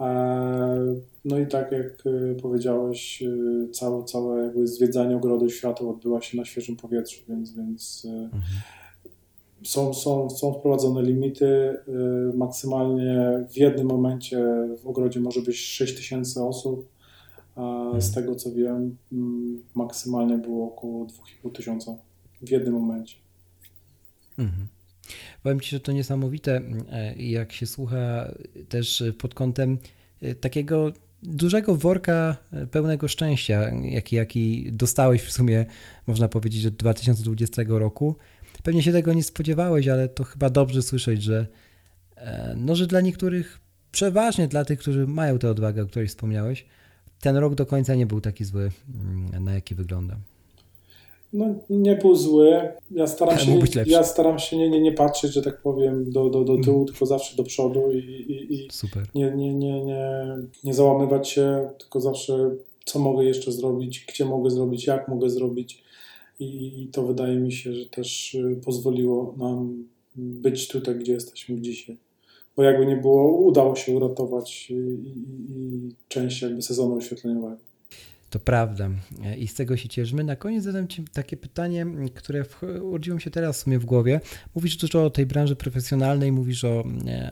E, 0.00 0.94
No 1.24 1.38
i 1.38 1.46
tak 1.46 1.72
jak 1.72 2.04
e, 2.06 2.34
powiedziałeś, 2.42 3.22
e, 3.22 3.68
całe, 3.72 4.04
całe 4.04 4.44
jakby 4.44 4.66
zwiedzanie 4.66 5.16
ogrodu 5.16 5.50
światła 5.50 5.90
odbywa 5.90 6.20
się 6.20 6.36
na 6.38 6.44
świeżym 6.44 6.76
powietrzu, 6.76 7.20
więc, 7.28 7.52
więc 7.56 8.06
Mhm. 8.24 8.42
są, 9.64 9.94
są, 9.94 10.30
są, 10.30 10.52
wprowadzone 10.52 11.02
limity. 11.02 11.78
Maksymalnie 12.34 13.44
w 13.50 13.56
jednym 13.56 13.86
momencie 13.86 14.44
w 14.82 14.86
ogrodzie 14.86 15.20
może 15.20 15.42
być 15.42 15.56
6 15.56 15.96
tysięcy 15.96 16.42
osób. 16.42 16.88
A 17.56 18.00
z 18.00 18.12
tego 18.12 18.34
co 18.34 18.52
wiem, 18.52 18.96
mm, 19.12 19.62
maksymalnie 19.74 20.38
było 20.38 20.66
około 20.66 21.06
2,5 21.06 21.52
tysiąca 21.52 21.96
w 22.42 22.50
jednym 22.50 22.74
momencie. 22.74 23.16
Mhm. 24.38 24.68
Powiem 25.42 25.60
Ci, 25.60 25.70
że 25.70 25.80
to 25.80 25.92
niesamowite, 25.92 26.60
e, 26.90 27.14
jak 27.16 27.52
się 27.52 27.66
słucha 27.66 28.34
też 28.68 29.02
pod 29.18 29.34
kątem 29.34 29.78
e, 30.22 30.34
takiego 30.34 30.92
dużego 31.22 31.76
worka 31.76 32.36
e, 32.52 32.66
pełnego 32.66 33.08
szczęścia, 33.08 33.70
jaki, 33.82 34.16
jaki 34.16 34.72
dostałeś 34.72 35.22
w 35.22 35.32
sumie, 35.32 35.66
można 36.06 36.28
powiedzieć, 36.28 36.66
od 36.66 36.74
2020 36.74 37.62
roku. 37.68 38.16
Pewnie 38.62 38.82
się 38.82 38.92
tego 38.92 39.12
nie 39.12 39.22
spodziewałeś, 39.22 39.88
ale 39.88 40.08
to 40.08 40.24
chyba 40.24 40.50
dobrze 40.50 40.82
słyszeć, 40.82 41.22
że, 41.22 41.46
e, 42.16 42.54
no, 42.56 42.76
że 42.76 42.86
dla 42.86 43.00
niektórych, 43.00 43.60
przeważnie 43.92 44.48
dla 44.48 44.64
tych, 44.64 44.78
którzy 44.78 45.06
mają 45.06 45.38
tę 45.38 45.50
odwagę, 45.50 45.82
o 45.82 45.86
której 45.86 46.08
wspomniałeś, 46.08 46.66
ten 47.20 47.36
rok 47.36 47.54
do 47.54 47.66
końca 47.66 47.94
nie 47.94 48.06
był 48.06 48.20
taki 48.20 48.44
zły, 48.44 48.70
mm, 49.04 49.44
na 49.44 49.54
jaki 49.54 49.74
wygląda. 49.74 50.16
No, 51.32 51.46
nie 51.70 51.96
był 51.96 52.16
zły. 52.16 52.68
Ja 52.90 53.06
staram 53.06 53.38
się, 53.40 53.58
ja 53.86 54.04
staram 54.04 54.38
się 54.38 54.56
nie, 54.56 54.70
nie, 54.70 54.80
nie 54.80 54.92
patrzeć, 54.92 55.32
że 55.32 55.42
tak 55.42 55.62
powiem, 55.62 56.10
do, 56.10 56.30
do, 56.30 56.44
do 56.44 56.58
tyłu, 56.58 56.84
tylko 56.84 57.06
zawsze 57.06 57.36
do 57.36 57.44
przodu 57.44 57.90
i, 57.92 57.98
i, 57.98 58.54
i 58.54 58.68
nie, 59.14 59.30
nie, 59.30 59.54
nie, 59.54 59.84
nie, 59.84 60.26
nie 60.64 60.74
załamywać 60.74 61.28
się, 61.28 61.70
tylko 61.78 62.00
zawsze 62.00 62.50
co 62.84 62.98
mogę 62.98 63.24
jeszcze 63.24 63.52
zrobić, 63.52 64.06
gdzie 64.08 64.24
mogę 64.24 64.50
zrobić, 64.50 64.86
jak 64.86 65.08
mogę 65.08 65.30
zrobić. 65.30 65.82
I, 66.40 66.82
i 66.82 66.86
to 66.86 67.02
wydaje 67.02 67.36
mi 67.36 67.52
się, 67.52 67.74
że 67.74 67.86
też 67.86 68.34
y, 68.34 68.60
pozwoliło 68.64 69.34
nam 69.38 69.84
być 70.16 70.68
tutaj, 70.68 70.94
gdzie 70.94 71.12
jesteśmy 71.12 71.60
dzisiaj. 71.60 71.96
Bo 72.60 72.64
jakby 72.64 72.86
nie 72.86 72.96
było, 72.96 73.38
udało 73.38 73.76
się 73.76 73.92
uratować 73.92 74.70
i, 74.70 74.74
i, 74.74 75.24
i 75.50 75.94
część 76.08 76.42
jakby 76.42 76.62
sezonu 76.62 76.94
oświetleniowego. 76.94 77.56
To 78.30 78.38
prawda 78.38 78.90
i 79.38 79.48
z 79.48 79.54
tego 79.54 79.76
się 79.76 79.88
cieszymy. 79.88 80.24
Na 80.24 80.36
koniec 80.36 80.64
zadam 80.64 80.88
Ci 80.88 81.04
takie 81.12 81.36
pytanie, 81.36 81.86
które 82.14 82.44
urodziło 82.82 83.14
mi 83.14 83.22
się 83.22 83.30
teraz 83.30 83.58
w 83.58 83.62
sumie 83.62 83.78
w 83.78 83.84
głowie. 83.84 84.20
Mówisz 84.54 84.76
dużo 84.76 85.04
o 85.04 85.10
tej 85.10 85.26
branży 85.26 85.56
profesjonalnej, 85.56 86.32
mówisz 86.32 86.64
o, 86.64 86.84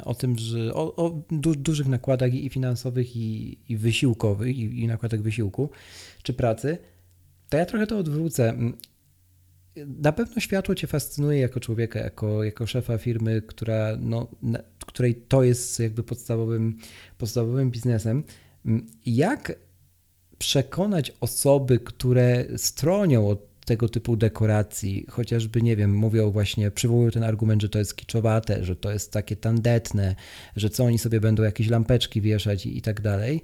o 0.05 0.14
tym, 0.14 0.38
że 0.38 0.75
o, 0.75 0.97
o 0.97 1.23
du- 1.31 1.55
dużych 1.55 1.88
nakładach 1.88 2.35
i 2.35 2.49
finansowych, 2.49 3.17
i, 3.17 3.59
i 3.69 3.77
wysiłkowych, 3.77 4.57
i, 4.57 4.83
i 4.83 4.87
nakładach 4.87 5.23
wysiłku 5.23 5.71
czy 6.23 6.33
pracy. 6.33 6.79
To 7.49 7.57
ja 7.57 7.67
trochę 7.67 7.87
to 7.87 7.99
odwrócę. 7.99 8.55
Na 9.87 10.12
pewno 10.12 10.41
światło 10.41 10.75
Cię 10.75 10.87
fascynuje 10.87 11.41
jako 11.41 11.61
człowieka, 11.61 11.99
jako, 11.99 12.45
jako 12.45 12.67
szefa 12.67 12.99
firmy, 12.99 13.43
która, 13.43 13.97
no, 14.01 14.27
której 14.88 15.14
to 15.14 15.42
jest 15.42 15.81
jakby 15.81 16.03
podstawowym, 16.03 16.79
podstawowym 17.18 17.70
biznesem. 17.70 18.24
Jak 19.07 19.59
przekonać 20.38 21.12
osoby, 21.20 21.79
które 21.79 22.44
stronią 22.57 23.29
od 23.29 23.48
tego 23.68 23.88
typu 23.88 24.16
dekoracji, 24.16 25.07
chociażby, 25.11 25.62
nie 25.62 25.77
wiem, 25.77 25.94
mówią 25.94 26.31
właśnie, 26.31 26.70
przywołują 26.70 27.11
ten 27.11 27.22
argument, 27.22 27.62
że 27.62 27.68
to 27.68 27.79
jest 27.79 27.96
kiczowate, 27.96 28.64
że 28.64 28.77
to 28.77 28.90
jest 28.90 29.12
takie 29.12 29.37
tandetne, 29.37 30.14
że 30.57 30.70
co 30.70 30.85
oni 30.85 30.98
sobie 30.98 31.20
będą 31.20 31.42
jakieś 31.42 31.68
lampeczki 31.68 32.20
wieszać 32.20 32.66
i, 32.66 32.79
i 32.79 32.83
tak 32.83 33.01
dalej. 33.01 33.42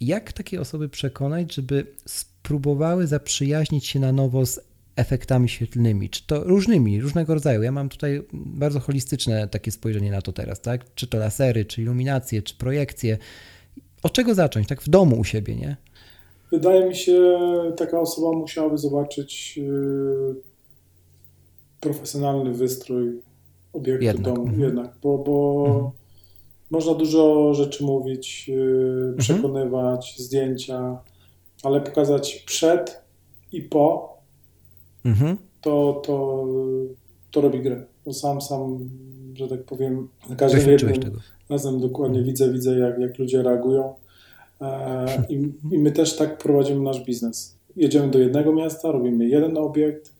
Jak 0.00 0.32
takie 0.32 0.60
osoby 0.60 0.88
przekonać, 0.88 1.54
żeby 1.54 1.86
spróbowały 2.06 3.06
zaprzyjaźnić 3.06 3.86
się 3.86 4.00
na 4.00 4.12
nowo 4.12 4.46
z 4.46 4.60
efektami 4.96 5.48
świetlnymi, 5.48 6.10
czy 6.10 6.26
to 6.26 6.44
różnymi, 6.44 7.00
różnego 7.00 7.34
rodzaju. 7.34 7.62
Ja 7.62 7.72
mam 7.72 7.88
tutaj 7.88 8.22
bardzo 8.32 8.80
holistyczne 8.80 9.48
takie 9.48 9.70
spojrzenie 9.70 10.10
na 10.10 10.22
to 10.22 10.32
teraz, 10.32 10.60
tak? 10.60 10.94
Czy 10.94 11.06
to 11.06 11.18
lasery, 11.18 11.64
czy 11.64 11.82
iluminacje, 11.82 12.42
czy 12.42 12.54
projekcje. 12.54 13.18
Od 14.02 14.12
czego 14.12 14.34
zacząć? 14.34 14.68
Tak 14.68 14.82
w 14.82 14.88
domu 14.88 15.20
u 15.20 15.24
siebie, 15.24 15.56
nie? 15.56 15.76
Wydaje 16.52 16.88
mi 16.88 16.96
się, 16.96 17.38
taka 17.76 18.00
osoba 18.00 18.38
musiałaby 18.38 18.78
zobaczyć 18.78 19.56
yy, 19.56 20.34
profesjonalny 21.80 22.54
wystrój 22.54 23.20
obiektu 23.72 24.04
Jednak, 24.04 24.34
domu, 24.34 24.42
mhm. 24.42 24.60
jednak, 24.60 24.92
bo, 25.02 25.18
bo 25.18 25.64
Mhm. 25.66 25.90
można 26.70 26.94
dużo 26.94 27.54
rzeczy 27.54 27.84
mówić, 27.84 28.48
yy, 28.48 29.14
przekonywać, 29.18 30.14
zdjęcia, 30.18 30.98
ale 31.62 31.80
pokazać 31.80 32.42
przed 32.46 33.02
i 33.52 33.62
po, 33.62 34.13
Mhm. 35.04 35.36
to, 35.60 36.02
to, 36.06 36.46
to 37.30 37.40
robi 37.40 37.60
grę. 37.60 37.84
Bo 38.06 38.12
sam, 38.12 38.40
sam, 38.40 38.78
że 39.34 39.48
tak 39.48 39.64
powiem, 39.64 40.08
na 40.30 40.36
każdym 40.36 40.70
jednym 40.70 40.92
razem 41.50 41.80
dokładnie 41.80 42.22
widzę, 42.22 42.52
widzę 42.52 42.78
jak, 42.78 42.98
jak 42.98 43.18
ludzie 43.18 43.42
reagują 43.42 43.94
E, 44.60 45.06
I, 45.28 45.52
I 45.70 45.78
my 45.78 45.92
też 45.92 46.16
tak 46.16 46.38
prowadzimy 46.38 46.80
nasz 46.80 47.04
biznes. 47.04 47.56
Jedziemy 47.76 48.10
do 48.10 48.18
jednego 48.18 48.52
miasta, 48.52 48.92
robimy 48.92 49.28
jeden 49.28 49.56
obiekt 49.58 50.12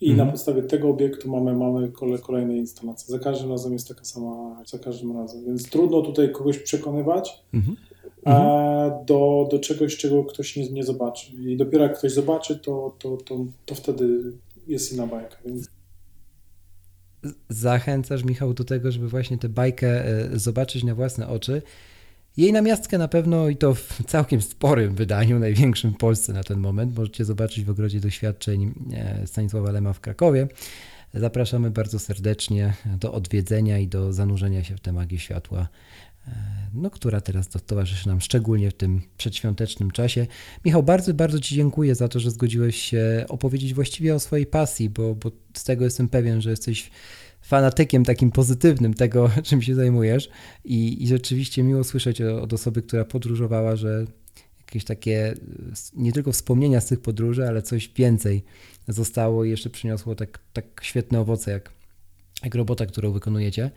i 0.00 0.10
Mhm. 0.10 0.26
na 0.26 0.32
podstawie 0.32 0.62
tego 0.62 0.88
obiektu 0.88 1.30
mamy, 1.30 1.54
mamy 1.56 1.88
kole, 1.88 2.18
kolejne 2.18 2.56
instalacje. 2.56 3.12
Za 3.12 3.18
każdym 3.18 3.50
razem 3.50 3.72
jest 3.72 3.88
taka 3.88 4.04
sama, 4.04 4.62
za 4.66 4.78
każdym 4.78 5.16
razem. 5.16 5.44
Więc 5.44 5.70
trudno 5.70 6.02
tutaj 6.02 6.32
kogoś 6.32 6.58
przekonywać 6.58 7.42
Mhm. 7.54 7.76
A 8.24 9.04
do, 9.06 9.48
do 9.50 9.58
czegoś, 9.58 9.96
czego 9.96 10.24
ktoś 10.24 10.56
nie, 10.56 10.70
nie 10.70 10.84
zobaczy. 10.84 11.32
I 11.32 11.56
dopiero 11.56 11.84
jak 11.84 11.98
ktoś 11.98 12.12
zobaczy, 12.12 12.56
to, 12.56 12.96
to, 12.98 13.16
to, 13.16 13.46
to 13.66 13.74
wtedy 13.74 14.32
jest 14.66 14.92
inna 14.92 15.06
bajka. 15.06 15.36
Więc 15.44 15.68
Zachęcasz, 17.48 18.24
Michał, 18.24 18.54
do 18.54 18.64
tego, 18.64 18.92
żeby 18.92 19.08
właśnie 19.08 19.38
tę 19.38 19.48
bajkę 19.48 20.06
e, 20.06 20.38
zobaczyć 20.38 20.84
na 20.84 20.94
własne 20.94 21.28
oczy. 21.28 21.62
Jej 22.36 22.52
namiastkę 22.52 22.98
na 22.98 23.08
pewno 23.08 23.48
i 23.48 23.56
to 23.56 23.74
w 23.74 24.02
całkiem 24.06 24.42
sporym 24.42 24.94
wydaniu, 24.94 25.38
największym 25.38 25.90
w 25.90 25.96
Polsce 25.96 26.32
na 26.32 26.42
ten 26.42 26.58
moment, 26.58 26.96
możecie 26.96 27.24
zobaczyć 27.24 27.64
w 27.64 27.70
Ogrodzie 27.70 28.00
Doświadczeń 28.00 28.74
e, 28.94 29.26
Stanisława 29.26 29.70
Lema 29.72 29.92
w 29.92 30.00
Krakowie. 30.00 30.48
Zapraszamy 31.14 31.70
bardzo 31.70 31.98
serdecznie 31.98 32.74
do 33.00 33.12
odwiedzenia 33.12 33.78
i 33.78 33.88
do 33.88 34.12
zanurzenia 34.12 34.64
się 34.64 34.76
w 34.76 34.80
tę 34.80 34.92
magię 34.92 35.18
światła, 35.18 35.60
e, 35.60 35.66
no, 36.74 36.90
która 36.90 37.20
teraz 37.20 37.48
to- 37.48 37.60
towarzyszy 37.60 38.08
nam 38.08 38.20
szczególnie 38.20 38.70
w 38.70 38.74
tym 38.74 39.02
przedświątecznym 39.16 39.90
czasie. 39.90 40.26
Michał, 40.64 40.82
bardzo, 40.82 41.14
bardzo 41.14 41.40
Ci 41.40 41.54
dziękuję 41.54 41.94
za 41.94 42.08
to, 42.08 42.20
że 42.20 42.30
zgodziłeś 42.30 42.76
się 42.76 43.24
opowiedzieć 43.28 43.74
właściwie 43.74 44.14
o 44.14 44.20
swojej 44.20 44.46
pasji, 44.46 44.90
bo, 44.90 45.14
bo 45.14 45.30
z 45.54 45.64
tego 45.64 45.84
jestem 45.84 46.08
pewien, 46.08 46.40
że 46.40 46.50
jesteś 46.50 46.90
fanatykiem 47.42 48.04
takim 48.04 48.30
pozytywnym 48.30 48.94
tego, 48.94 49.30
czym 49.44 49.62
się 49.62 49.74
zajmujesz 49.74 50.28
i, 50.64 51.02
i 51.02 51.08
rzeczywiście 51.08 51.62
miło 51.62 51.84
słyszeć 51.84 52.20
od 52.22 52.52
osoby, 52.52 52.82
która 52.82 53.04
podróżowała, 53.04 53.76
że 53.76 54.04
jakieś 54.60 54.84
takie 54.84 55.34
s- 55.72 55.92
nie 55.96 56.12
tylko 56.12 56.32
wspomnienia 56.32 56.80
z 56.80 56.86
tych 56.86 57.00
podróży, 57.00 57.48
ale 57.48 57.62
coś 57.62 57.88
więcej 57.96 58.44
zostało 58.88 59.44
i 59.44 59.50
jeszcze 59.50 59.70
przyniosło 59.70 60.14
tak, 60.14 60.38
tak 60.52 60.64
świetne 60.82 61.20
owoce 61.20 61.50
jak, 61.50 61.72
jak 62.44 62.54
robota, 62.54 62.86
którą 62.86 63.12
wykonujecie. 63.12 63.70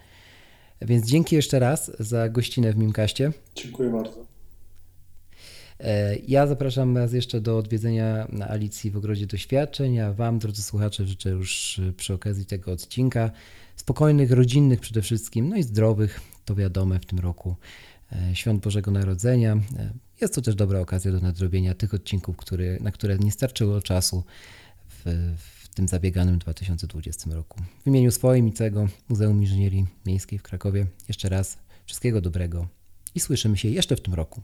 Więc 0.82 1.06
dzięki 1.06 1.36
jeszcze 1.36 1.60
raz 1.60 1.92
za 2.00 2.30
gościnę 2.30 2.74
w 2.74 2.78
Mimkaście. 2.78 3.32
dziękuję 3.56 3.90
bardzo. 3.90 4.26
E, 5.80 6.16
Ja 6.16 6.48
zapraszam 6.48 6.94
Was 6.94 7.13
jeszcze 7.13 7.42
do 7.42 7.58
odwiedzenia 7.58 8.28
na 8.32 8.50
Alicji 8.50 8.92
w 8.92 8.98
Ogrodzie 8.98 9.28
Doświadczeń, 9.28 10.00
a 10.00 10.13
Wam, 10.13 10.40
drodzy 10.40 10.63
słuchacze, 10.63 11.06
życzę 11.06 11.30
już 11.30 11.80
e, 11.80 11.94
przy 11.94 12.13
okazji 12.13 12.46
tego 12.46 12.72
odcinka 12.72 13.32
spokojnych, 13.76 14.32
rodzinnych 14.32 14.80
przede 14.80 15.02
wszystkim, 15.02 15.50
no 15.50 15.56
i 15.56 15.63
zdrowych, 15.63 16.22
to 16.46 16.56
wiadome 16.56 17.00
w 17.00 17.06
tym 17.06 17.20
roku, 17.20 17.56
e, 18.12 18.36
Świąt 18.36 18.63
Bożego 18.63 18.92
Narodzenia. 18.92 19.58
Jest 20.22 20.36
to 20.36 20.42
też 20.42 20.56
dobra 20.56 20.80
okazja 20.80 21.12
do 21.12 21.20
nadrobienia 21.20 21.74
tych 21.74 21.94
odcinków, 21.94 22.38
który, 22.38 22.78
na 22.82 22.92
które 22.92 23.18
nie 23.18 23.32
starczyło 23.32 23.82
czasu 23.82 24.24
w, 24.88 25.34
w 25.38 25.57
tym 25.78 25.88
zabieganym 25.88 26.40
2020 26.40 27.34
roku. 27.34 27.62
W 27.84 27.88
imieniu 27.88 28.12
swoim 28.12 28.48
i 28.48 28.52
Muzeum 29.10 29.42
Inżynierii 29.42 29.86
Miejskiej 30.06 30.40
w 30.40 30.44
Krakowie 30.44 30.88
jeszcze 31.08 31.30
raz 31.30 31.58
wszystkiego 31.86 32.22
dobrego 32.22 32.68
i 33.16 33.20
słyszymy 33.20 33.58
się 33.58 33.70
jeszcze 33.70 33.96
w 33.96 34.02
tym 34.02 34.13
roku. 34.13 34.42